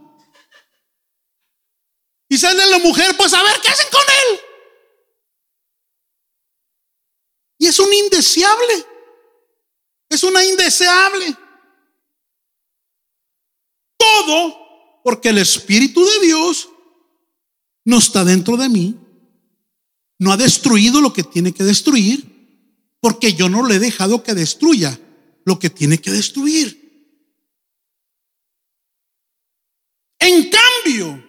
[2.28, 4.40] Y sale la mujer, pues a ver qué hacen con él.
[7.58, 8.86] Y es un indeseable.
[10.08, 11.36] Es una indeseable.
[13.96, 16.68] Todo porque el Espíritu de Dios
[17.88, 18.96] no está dentro de mí.
[20.18, 22.22] No ha destruido lo que tiene que destruir
[23.00, 25.00] porque yo no le he dejado que destruya
[25.46, 26.76] lo que tiene que destruir.
[30.18, 31.24] En cambio,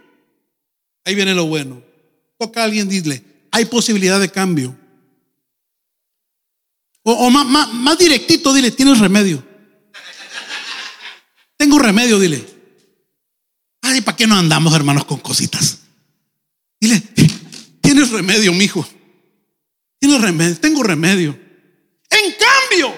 [1.05, 1.81] ahí viene lo bueno.
[2.37, 4.77] Toca a alguien, dile, hay posibilidad de cambio.
[7.03, 9.41] O, más, más directito, dile, tienes remedio.
[11.55, 12.45] Tengo remedio, dile.
[13.81, 15.88] Ay, ¿para qué no andamos, hermanos, con cositas?
[18.09, 18.87] Tienes remedio, mijo.
[19.99, 21.39] Tienes remedio, tengo remedio.
[22.09, 22.95] En cambio,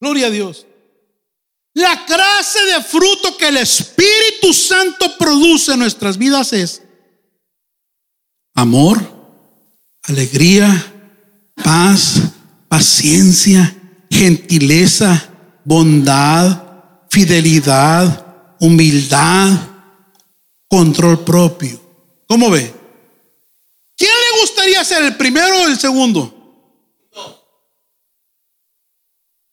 [0.00, 0.66] gloria a Dios,
[1.74, 6.82] la clase de fruto que el Espíritu Santo produce en nuestras vidas es
[8.54, 9.00] amor,
[10.02, 10.92] alegría,
[11.62, 12.22] paz,
[12.68, 13.72] paciencia,
[14.10, 15.30] gentileza,
[15.64, 19.52] bondad, fidelidad, humildad,
[20.68, 21.80] control propio.
[22.26, 22.81] ¿Cómo ve?
[24.42, 26.34] ¿Quién le gustaría ser el primero o el segundo?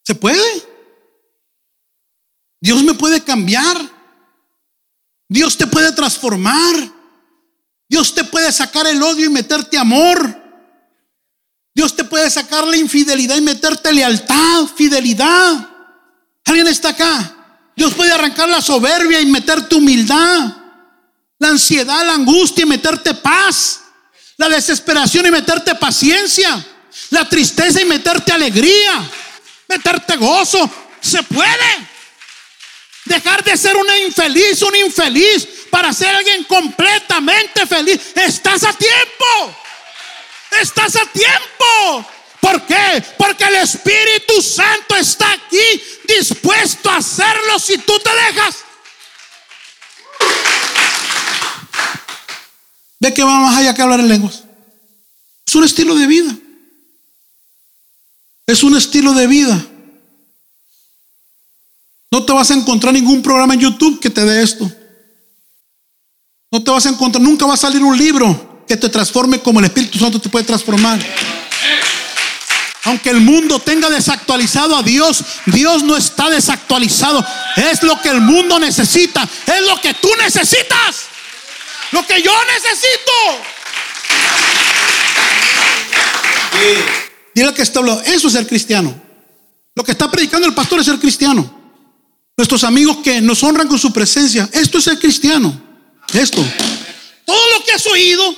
[0.03, 0.67] ¿Se puede?
[2.59, 3.77] Dios me puede cambiar.
[5.27, 6.75] Dios te puede transformar.
[7.87, 10.35] Dios te puede sacar el odio y meterte amor.
[11.75, 15.69] Dios te puede sacar la infidelidad y meterte lealtad, fidelidad.
[16.45, 17.71] ¿Alguien está acá?
[17.75, 20.57] Dios puede arrancar la soberbia y meterte humildad.
[21.37, 23.83] La ansiedad, la angustia y meterte paz.
[24.39, 26.65] La desesperación y meterte paciencia.
[27.11, 29.09] La tristeza y meterte alegría
[29.69, 30.69] meterte gozo.
[30.99, 31.87] Se puede.
[33.05, 37.99] Dejar de ser una infeliz, un infeliz, para ser alguien completamente feliz.
[38.15, 39.55] Estás a tiempo.
[40.59, 42.05] Estás a tiempo.
[42.41, 43.03] ¿Por qué?
[43.17, 48.57] Porque el Espíritu Santo está aquí dispuesto a hacerlo si tú te dejas.
[52.99, 54.43] Ve que va más allá que hablar en lenguas.
[55.45, 56.37] Es un estilo de vida.
[58.45, 59.65] Es un estilo de vida.
[62.11, 64.69] No te vas a encontrar ningún programa en YouTube que te dé esto.
[66.51, 69.59] No te vas a encontrar, nunca va a salir un libro que te transforme como
[69.59, 70.99] el Espíritu Santo te puede transformar.
[72.85, 77.23] Aunque el mundo tenga desactualizado a Dios, Dios no está desactualizado.
[77.55, 79.27] Es lo que el mundo necesita.
[79.45, 81.08] Es lo que tú necesitas.
[81.91, 83.11] Lo que yo necesito.
[87.33, 88.01] Dile que está hablando.
[88.03, 88.93] Eso es ser cristiano.
[89.75, 91.57] Lo que está predicando el pastor es ser cristiano.
[92.35, 94.49] Nuestros amigos que nos honran con su presencia.
[94.51, 95.61] Esto es ser cristiano.
[96.13, 96.45] Esto.
[97.25, 98.35] Todo lo que has oído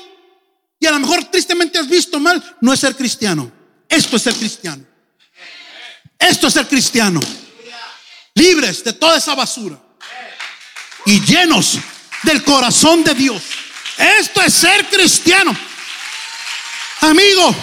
[0.80, 3.52] y a lo mejor tristemente has visto mal, no es ser cristiano.
[3.88, 4.84] Esto es ser cristiano.
[6.18, 7.20] Esto es ser cristiano.
[8.34, 9.80] Libres de toda esa basura.
[11.06, 11.78] Y llenos
[12.24, 13.42] del corazón de Dios.
[13.98, 15.56] Esto es ser cristiano.
[17.02, 17.56] Amigo,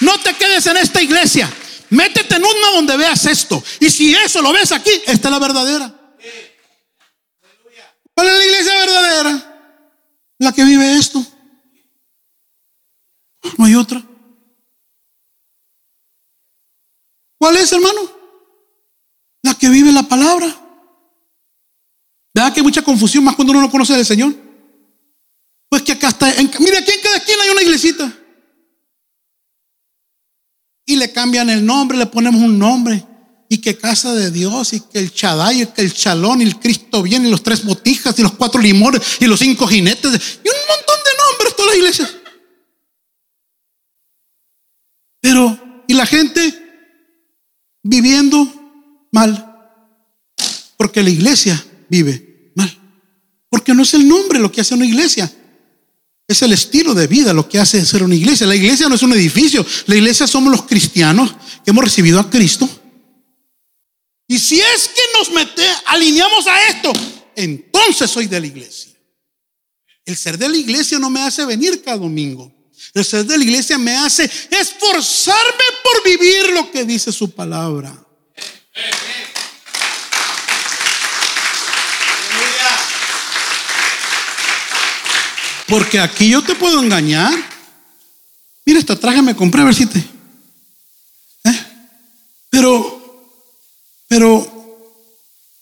[0.00, 1.50] no te quedes en esta iglesia.
[1.90, 3.62] Métete en una donde veas esto.
[3.80, 5.94] Y si eso lo ves aquí, esta es la verdadera.
[8.14, 9.62] ¿Cuál es la iglesia verdadera?
[10.38, 11.24] La que vive esto.
[13.56, 14.02] No hay otra.
[17.38, 18.00] ¿Cuál es, hermano?
[19.42, 20.59] La que vive la palabra.
[22.34, 24.34] ¿Verdad que hay mucha confusión más cuando uno no conoce del Señor?
[25.68, 28.16] Pues que acá está, mire aquí en cada esquina hay una iglesita.
[30.86, 33.04] Y le cambian el nombre, le ponemos un nombre.
[33.48, 36.58] Y que casa de Dios, y que el Chaday, y que el Chalón, y el
[36.60, 40.12] Cristo viene, y los tres botijas, y los cuatro limones, y los cinco jinetes,
[40.44, 42.14] y un montón de nombres todas las iglesias.
[45.20, 46.60] Pero, ¿y la gente
[47.82, 48.46] viviendo
[49.12, 49.46] mal.
[50.76, 52.74] Porque la iglesia vive mal.
[53.48, 55.30] Porque no es el nombre lo que hace una iglesia.
[56.26, 58.46] Es el estilo de vida lo que hace ser una iglesia.
[58.46, 59.66] La iglesia no es un edificio.
[59.86, 61.34] La iglesia somos los cristianos
[61.64, 62.68] que hemos recibido a Cristo.
[64.28, 66.92] Y si es que nos mete, alineamos a esto,
[67.34, 68.92] entonces soy de la iglesia.
[70.04, 72.52] El ser de la iglesia no me hace venir cada domingo.
[72.94, 77.92] El ser de la iglesia me hace esforzarme por vivir lo que dice su palabra.
[85.70, 87.32] Porque aquí yo te puedo engañar.
[88.66, 89.98] Mira, esta traje me compré, a ver si te.
[90.00, 91.66] ¿eh?
[92.50, 93.32] Pero,
[94.08, 94.98] pero,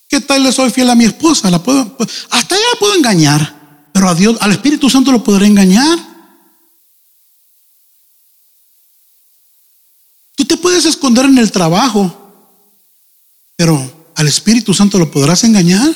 [0.09, 1.50] ¿qué tal le soy fiel a mi esposa?
[1.50, 1.96] La puedo,
[2.30, 3.88] hasta ella la puedo engañar.
[3.92, 6.09] Pero a Dios, al Espíritu Santo lo podré engañar.
[10.68, 12.14] puedes esconder en el trabajo,
[13.56, 15.92] pero al Espíritu Santo lo podrás engañar.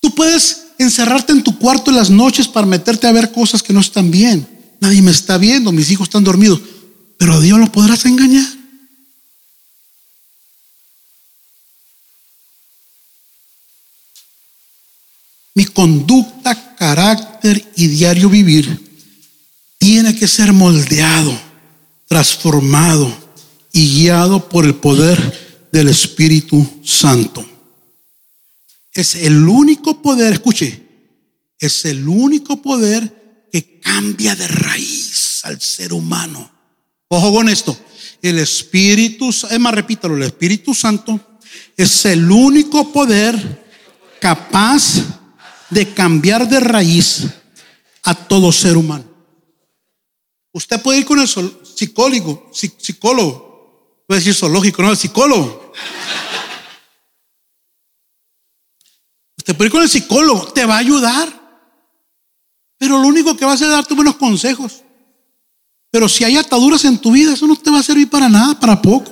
[0.00, 3.72] Tú puedes encerrarte en tu cuarto en las noches para meterte a ver cosas que
[3.72, 4.46] no están bien.
[4.80, 6.60] Nadie me está viendo, mis hijos están dormidos,
[7.16, 8.46] pero a Dios lo podrás engañar.
[15.54, 18.88] Mi conducta, carácter y diario vivir
[19.78, 21.36] tiene que ser moldeado,
[22.06, 23.12] transformado
[23.72, 27.47] y guiado por el poder del Espíritu Santo.
[28.98, 30.82] Es el único poder, escuche,
[31.56, 36.50] es el único poder que cambia de raíz al ser humano.
[37.06, 37.78] Ojo con esto,
[38.20, 41.38] el Espíritu, es más, repítalo, el Espíritu Santo
[41.76, 43.64] es el único poder
[44.20, 44.94] capaz
[45.70, 47.22] de cambiar de raíz
[48.02, 49.04] a todo ser humano.
[50.50, 53.48] Usted puede ir con el psicólogo, psicólogo
[54.08, 55.72] Voy a decir zoológico, no, el psicólogo.
[59.48, 61.38] Ir con el psicólogo, te va a ayudar.
[62.78, 64.82] Pero lo único que va a hacer es darte buenos consejos.
[65.90, 68.58] Pero si hay ataduras en tu vida, eso no te va a servir para nada,
[68.60, 69.10] para poco.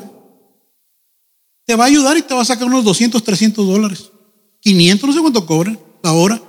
[1.65, 4.11] Te va a ayudar y te va a sacar unos 200, 300 dólares.
[4.61, 6.43] 500, no sé cuánto cobran la hora.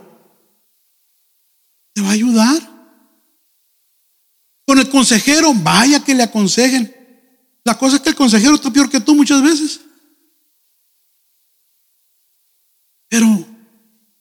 [1.93, 2.77] Te va a ayudar.
[4.65, 6.93] Con el consejero, vaya que le aconsejen.
[7.63, 9.79] La cosa es que el consejero está peor que tú muchas veces.
[13.09, 13.46] Pero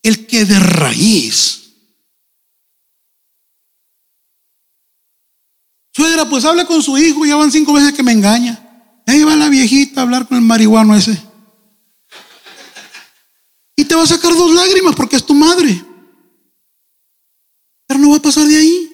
[0.09, 1.63] el que de raíz.
[5.93, 9.03] Suegra, pues habla con su hijo, ya van cinco veces que me engaña.
[9.07, 11.27] Ahí va la viejita a hablar con el marihuano ese.
[13.97, 15.83] va a sacar dos lágrimas porque es tu madre.
[17.87, 18.93] Pero no va a pasar de ahí.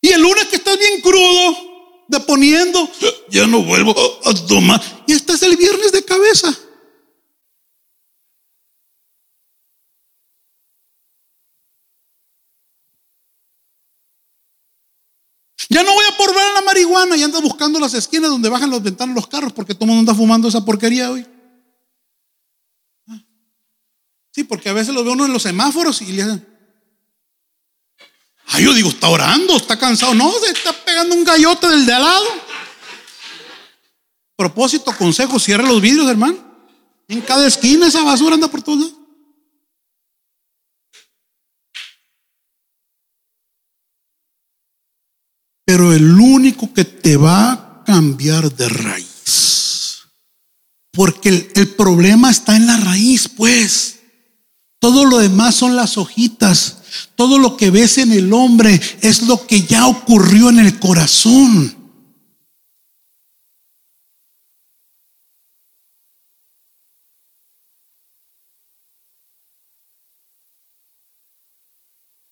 [0.00, 1.56] Y el lunes que estás bien crudo,
[2.08, 2.90] deponiendo,
[3.30, 4.82] ya no vuelvo a tomar.
[5.06, 6.54] Y estás el viernes de cabeza.
[15.70, 16.60] Ya no voy a por ver la
[17.16, 20.00] y anda buscando las esquinas donde bajan las ventanas los carros porque todo el mundo
[20.10, 21.26] anda fumando esa porquería hoy.
[24.32, 26.46] Sí, porque a veces lo ve uno en los semáforos y le hacen.
[28.48, 30.14] Ay, yo digo, está orando, está cansado.
[30.14, 32.24] No, se está pegando un gallote del de al lado.
[34.36, 36.36] Propósito, consejo, cierra los vidrios, hermano.
[37.06, 39.03] En cada esquina esa basura anda por todos lados.
[45.64, 50.02] Pero el único que te va a cambiar de raíz.
[50.92, 54.00] Porque el, problema está en la raíz, pues.
[54.78, 56.78] Todo lo demás son las hojitas.
[57.16, 61.74] Todo lo que ves en el hombre es lo que ya ocurrió en el corazón.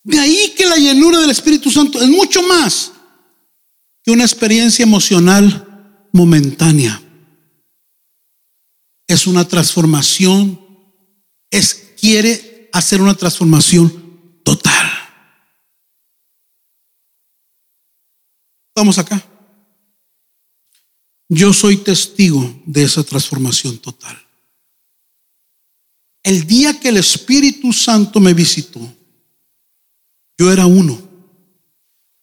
[0.04, 2.91] De ahí que la llenura del Espíritu Santo es mucho más
[4.02, 7.00] que una experiencia emocional momentánea.
[9.06, 10.60] Es una transformación,
[11.50, 14.90] es quiere hacer una transformación total.
[18.74, 19.24] Vamos acá.
[21.28, 24.18] Yo soy testigo de esa transformación total.
[26.22, 28.80] El día que el Espíritu Santo me visitó,
[30.38, 31.01] yo era uno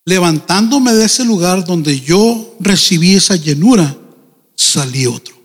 [0.10, 3.96] levantándome de ese lugar donde yo recibí esa llenura,
[4.56, 5.38] salí otro.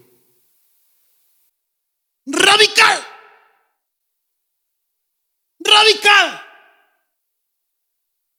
[2.25, 3.05] Radical.
[5.59, 6.41] Radical.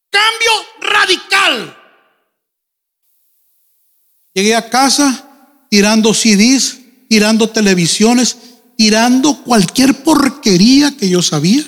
[0.09, 0.51] Cambio
[0.81, 1.77] radical.
[4.33, 8.35] Llegué a casa tirando CDs, tirando televisiones,
[8.75, 11.63] tirando cualquier porquería que yo sabía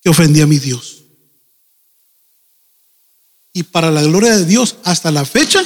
[0.00, 0.95] que ofendía a mi Dios.
[3.56, 5.64] Y para la gloria de Dios, hasta la fecha,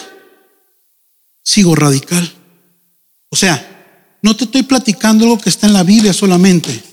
[1.43, 2.32] sigo radical.
[3.30, 6.84] O sea, no te estoy platicando algo que está en la Biblia solamente.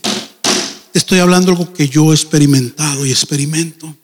[0.92, 3.96] Te estoy hablando algo que yo he experimentado y experimento.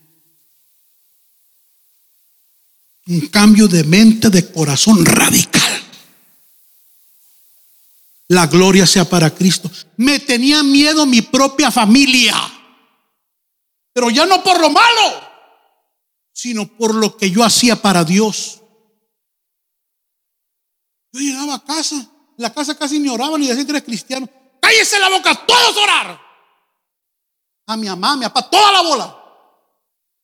[3.07, 5.83] Un cambio de mente, de corazón radical.
[8.27, 9.71] La gloria sea para Cristo.
[9.97, 12.35] Me tenía miedo mi propia familia.
[13.93, 15.32] Pero ya no por lo malo
[16.33, 18.61] sino por lo que yo hacía para Dios.
[21.13, 24.27] Yo llegaba a casa, la casa casi ni oraba ni decía que eres cristiano.
[24.59, 26.19] Cállese la boca, todos orar.
[27.67, 29.19] A mi mamá, a mi papá, toda la bola.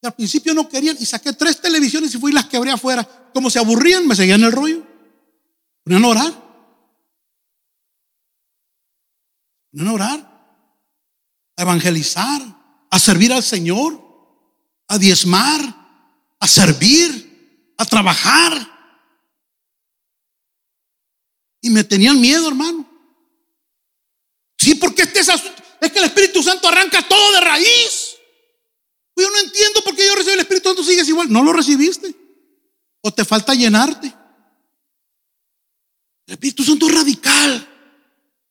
[0.02, 3.08] Y al principio no querían y saqué tres televisiones y fui y las quebré afuera.
[3.34, 4.82] Como se aburrían, me seguían el rollo.
[5.84, 6.34] Ponían a orar.
[9.72, 10.20] Ponían a orar.
[11.58, 12.42] A evangelizar.
[12.90, 14.02] A servir al Señor.
[14.88, 15.69] A diezmar
[16.40, 18.54] a servir, a trabajar.
[21.62, 22.90] Y me tenían miedo, hermano.
[24.58, 25.30] Sí, porque este es.
[25.82, 28.18] Es que el Espíritu Santo arranca todo de raíz.
[29.14, 31.32] Pues yo no entiendo por qué yo recibí el Espíritu Santo, sigues igual.
[31.32, 32.14] No lo recibiste.
[33.02, 34.08] O te falta llenarte.
[36.28, 37.68] El Espíritu Santo es radical.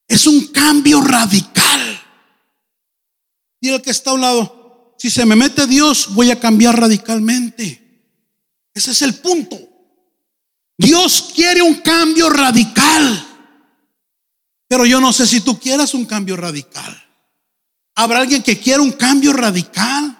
[0.06, 2.02] Es un cambio radical.
[3.60, 4.57] Y el que está a un lado,
[4.98, 8.10] si se me mete Dios, voy a cambiar radicalmente.
[8.74, 9.56] Ese es el punto.
[10.76, 13.26] Dios quiere un cambio radical.
[14.66, 17.00] Pero yo no sé si tú quieras un cambio radical.
[17.94, 20.16] ¿Habrá alguien que quiera un cambio radical?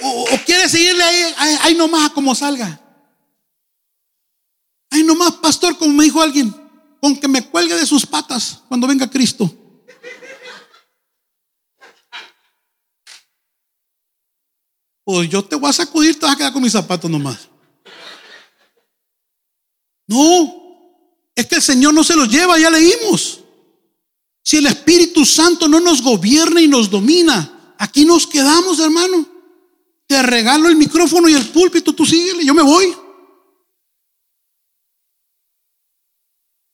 [0.00, 2.80] ¿O, quiere seguirle ahí, ahí, nomás a como salga?
[4.90, 6.54] Ahí nomás, pastor, como me dijo alguien,
[7.00, 9.59] con que me cuelgue de sus patas cuando venga Cristo.
[15.12, 17.48] Pues yo te voy a sacudir, te vas a quedar con mis zapatos nomás.
[20.06, 20.54] No,
[21.34, 23.40] es que el Señor no se los lleva, ya leímos.
[24.44, 29.26] Si el Espíritu Santo no nos gobierna y nos domina, aquí nos quedamos, hermano.
[30.06, 32.94] Te regalo el micrófono y el púlpito, tú síguele, yo me voy.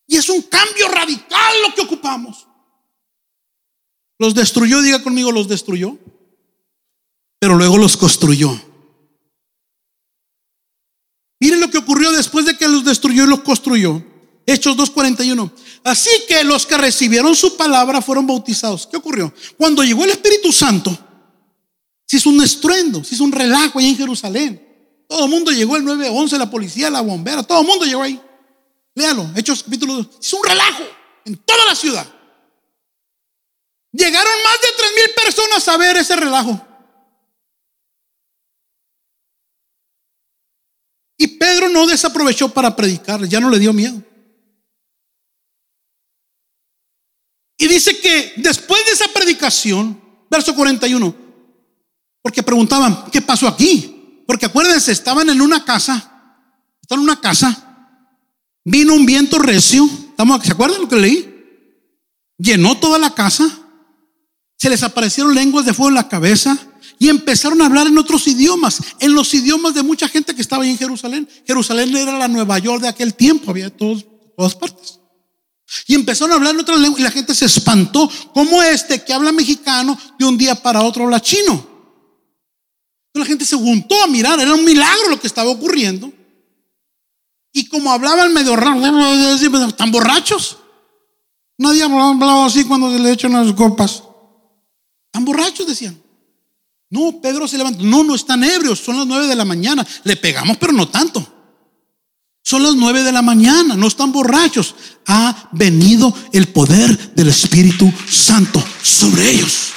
[0.08, 2.46] Y es un cambio radical lo que ocupamos.
[4.18, 5.98] Los destruyó, diga conmigo, los destruyó
[7.46, 8.60] pero luego los construyó.
[11.38, 14.04] Miren lo que ocurrió después de que los destruyó y los construyó.
[14.44, 15.52] Hechos 2.41.
[15.84, 18.88] Así que los que recibieron su palabra fueron bautizados.
[18.88, 19.32] ¿Qué ocurrió?
[19.56, 20.98] Cuando llegó el Espíritu Santo,
[22.04, 25.04] se hizo un estruendo, se hizo un relajo ahí en Jerusalén.
[25.08, 28.20] Todo el mundo llegó el 911, la policía, la bombera, todo el mundo llegó ahí.
[28.96, 30.08] Léalo, Hechos capítulo 2.
[30.18, 30.82] Se hizo un relajo
[31.24, 32.08] en toda la ciudad.
[33.92, 36.66] Llegaron más de tres mil personas a ver ese relajo.
[41.18, 44.02] Y Pedro no desaprovechó para predicar, ya no le dio miedo.
[47.58, 49.98] Y dice que después de esa predicación,
[50.30, 51.14] verso 41,
[52.22, 54.22] porque preguntaban, ¿qué pasó aquí?
[54.26, 55.94] Porque acuérdense, estaban en una casa,
[56.82, 58.02] estaban en una casa,
[58.64, 59.88] vino un viento recio,
[60.42, 61.32] ¿se acuerdan lo que leí?
[62.36, 63.48] Llenó toda la casa,
[64.58, 66.58] se les aparecieron lenguas de fuego en la cabeza
[66.98, 70.64] y empezaron a hablar en otros idiomas, en los idiomas de mucha gente que estaba
[70.64, 71.28] ahí en Jerusalén.
[71.46, 74.06] Jerusalén era la Nueva York de aquel tiempo, había todos,
[74.36, 75.00] todas partes.
[75.86, 78.08] Y empezaron a hablar en otras lenguas y la gente se espantó.
[78.32, 81.66] ¿Cómo este que habla mexicano de un día para otro habla chino?
[83.12, 86.12] La gente se juntó a mirar, era un milagro lo que estaba ocurriendo.
[87.52, 88.78] Y como hablaban medio raro,
[89.66, 90.58] están borrachos.
[91.58, 94.02] Nadie hablaba así cuando se le echan las copas.
[95.06, 96.05] Están borrachos, decían.
[96.90, 97.82] No, Pedro se levantó.
[97.82, 98.80] No, no están ebrios.
[98.80, 99.86] Son las nueve de la mañana.
[100.04, 101.34] Le pegamos, pero no tanto.
[102.46, 104.76] Son las nueve de la mañana, no están borrachos.
[105.08, 109.72] Ha venido el poder del Espíritu Santo sobre ellos.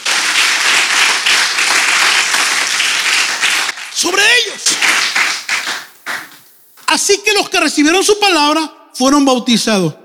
[3.91, 4.61] Sobre ellos.
[6.86, 9.95] Así que los que recibieron su palabra fueron bautizados.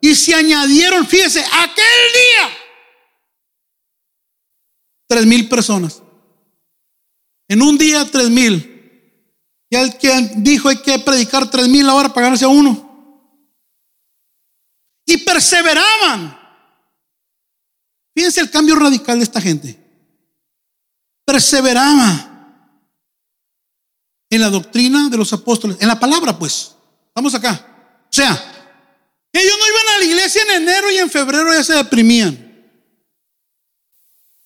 [0.00, 2.56] Y se añadieron, fíjese, aquel día,
[5.08, 6.00] tres mil personas.
[7.52, 8.54] En un día, tres mil.
[9.68, 13.28] Y el que dijo hay que predicar tres mil ahora para ganarse a uno.
[15.04, 16.38] Y perseveraban.
[18.14, 19.78] Fíjense el cambio radical de esta gente.
[21.26, 22.70] Perseveraba
[24.30, 26.74] en la doctrina de los apóstoles, en la palabra, pues.
[27.14, 28.00] Vamos acá.
[28.04, 28.30] O sea,
[29.30, 32.72] ellos no iban a la iglesia en enero y en febrero ya se deprimían.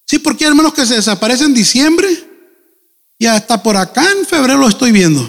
[0.04, 2.25] Sí, porque hay hermanos que se desaparecen en diciembre
[3.18, 5.22] y hasta por acá en febrero lo estoy viendo.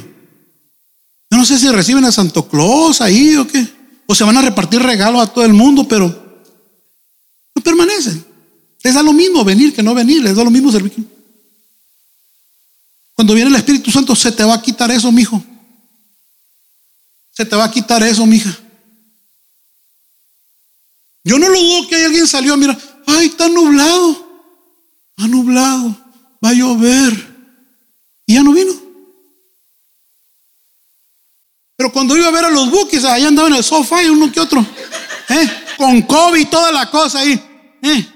[1.30, 3.66] Yo no sé si reciben a Santo Claus ahí o qué.
[4.06, 6.08] O se van a repartir regalos a todo el mundo, pero
[7.54, 8.26] no permanecen.
[8.84, 10.94] Les da lo mismo venir que no venir, les da lo mismo servir.
[13.14, 15.44] Cuando viene el Espíritu Santo, se te va a quitar eso, mijo.
[17.32, 18.58] Se te va a quitar eso, mija.
[21.24, 24.12] Yo no lo dudo que alguien salió, mira, ay, está nublado,
[25.10, 25.98] está nublado,
[26.44, 27.27] va a llover.
[28.28, 28.74] Y ya no vino.
[31.78, 34.32] Pero cuando iba a ver a los buques, allá andaba en el sofá y uno
[34.32, 34.60] que otro.
[35.30, 35.50] ¿eh?
[35.78, 37.34] Con COVID y toda la cosa ahí.
[37.82, 38.14] ¿eh?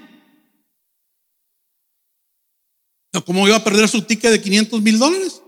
[3.24, 5.40] ¿Cómo iba a perder su ticket de 500 mil dólares?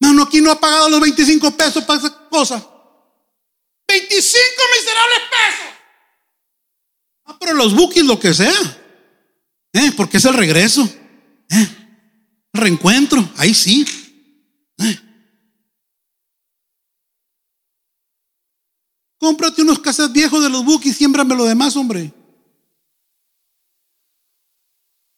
[0.00, 2.56] No, aquí no ha pagado los 25 pesos para esa cosa.
[3.88, 4.44] 25
[4.74, 5.74] miserables pesos.
[7.24, 8.52] Ah, pero los buques, lo que sea.
[9.72, 9.92] ¿eh?
[9.96, 10.82] Porque es el regreso.
[11.50, 11.83] ¿eh?
[12.54, 13.84] Reencuentro, ahí sí.
[19.18, 22.12] Cómprate unos casas viejos de los buques y siémbrame lo demás, hombre.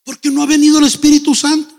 [0.03, 1.75] Porque no ha venido el Espíritu Santo.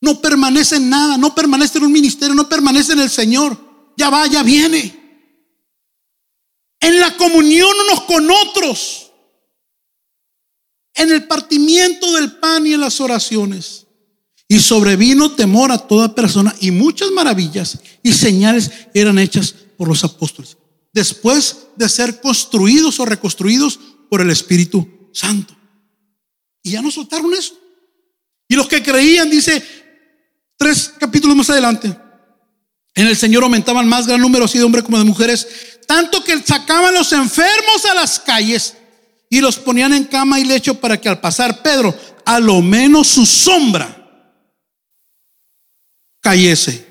[0.00, 3.58] No permanece en nada, no permanece en un ministerio, no permanece en el Señor.
[3.96, 5.00] Ya va, ya viene.
[6.80, 9.10] En la comunión unos con otros.
[10.94, 13.81] En el partimiento del pan y en las oraciones.
[14.52, 20.04] Y sobrevino temor a toda persona y muchas maravillas y señales eran hechas por los
[20.04, 20.58] apóstoles.
[20.92, 23.80] Después de ser construidos o reconstruidos
[24.10, 25.56] por el Espíritu Santo.
[26.62, 27.54] Y ya no soltaron eso.
[28.46, 29.64] Y los que creían, dice
[30.58, 31.96] tres capítulos más adelante,
[32.94, 35.48] en el Señor aumentaban más gran número así de hombres como de mujeres,
[35.86, 38.74] tanto que sacaban los enfermos a las calles
[39.30, 43.08] y los ponían en cama y lecho para que al pasar Pedro, a lo menos
[43.08, 44.01] su sombra,
[46.22, 46.86] cayese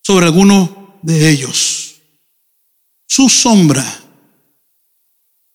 [0.00, 1.96] sobre alguno de ellos.
[3.06, 3.84] Su sombra.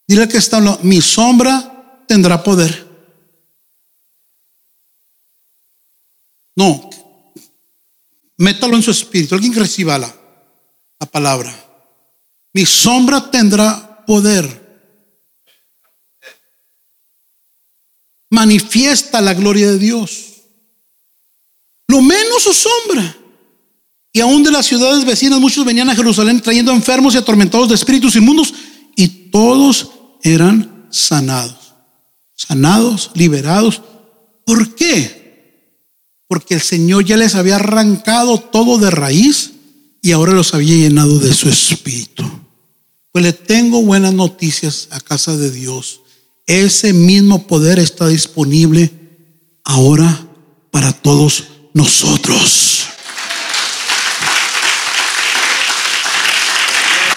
[0.07, 2.87] Dile que está hablando, mi sombra tendrá poder.
[6.55, 6.89] No,
[8.37, 9.33] métalo en su espíritu.
[9.33, 10.13] Alguien que reciba la,
[10.99, 11.55] la palabra.
[12.53, 14.67] Mi sombra tendrá poder.
[18.31, 20.28] Manifiesta la gloria de Dios
[21.89, 23.17] lo menos su sombra.
[24.13, 27.75] Y aún de las ciudades vecinas muchos venían a Jerusalén trayendo enfermos y atormentados de
[27.75, 28.53] espíritus inmundos
[28.95, 29.89] y todos
[30.21, 31.73] eran sanados.
[32.35, 33.81] Sanados, liberados.
[34.45, 35.73] ¿Por qué?
[36.27, 39.53] Porque el Señor ya les había arrancado todo de raíz
[40.03, 42.23] y ahora los había llenado de su espíritu.
[43.11, 46.01] Pues le tengo buenas noticias a casa de Dios.
[46.45, 48.91] Ese mismo poder está disponible
[49.63, 50.27] ahora
[50.69, 52.87] para todos nosotros.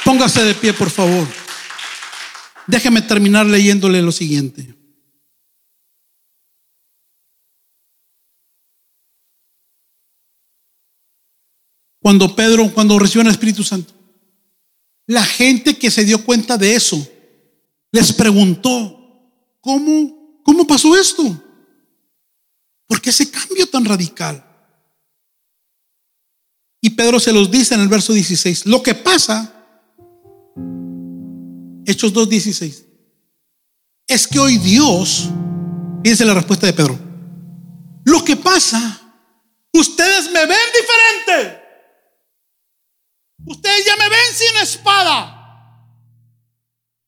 [0.04, 1.26] Póngase de pie, por favor.
[2.66, 4.74] Déjeme terminar leyéndole lo siguiente.
[12.00, 13.94] Cuando Pedro, cuando recibió el Espíritu Santo,
[15.06, 17.06] la gente que se dio cuenta de eso,
[17.92, 18.98] les preguntó,
[19.60, 21.41] ¿cómo, cómo pasó esto?
[22.92, 24.44] ¿Por qué ese cambio tan radical?
[26.78, 28.66] Y Pedro se los dice en el verso 16.
[28.66, 29.50] Lo que pasa,
[31.86, 32.84] Hechos 2.16,
[34.06, 35.30] es que hoy Dios,
[36.02, 36.98] fíjense la respuesta de Pedro,
[38.04, 39.00] lo que pasa,
[39.72, 41.62] ustedes me ven diferente.
[43.46, 45.88] Ustedes ya me ven sin espada.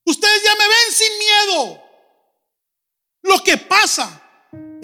[0.06, 1.82] Ustedes ya me ven sin miedo.
[3.24, 4.22] Lo que pasa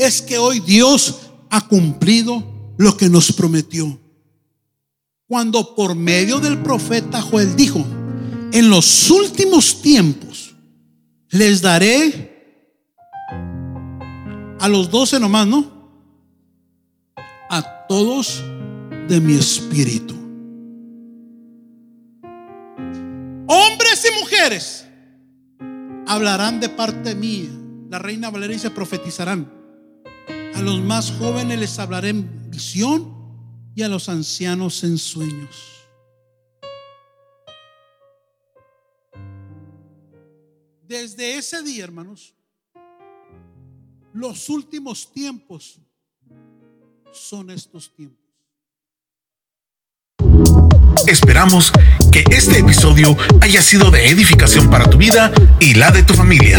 [0.01, 2.43] es que hoy Dios ha cumplido
[2.78, 4.01] lo que nos prometió.
[5.28, 7.85] Cuando por medio del profeta Joel dijo,
[8.51, 10.55] en los últimos tiempos
[11.28, 12.56] les daré
[14.59, 15.70] a los doce nomás, ¿no?
[17.51, 18.43] A todos
[19.06, 20.14] de mi espíritu.
[23.47, 24.86] Hombres y mujeres
[26.06, 27.51] hablarán de parte mía.
[27.90, 29.60] La reina Valeria se profetizarán.
[30.55, 33.14] A los más jóvenes les hablaré en visión
[33.74, 35.81] y a los ancianos en sueños.
[40.86, 42.35] Desde ese día, hermanos,
[44.12, 45.81] los últimos tiempos
[47.12, 48.18] son estos tiempos.
[51.06, 51.72] Esperamos
[52.12, 56.59] que este episodio haya sido de edificación para tu vida y la de tu familia.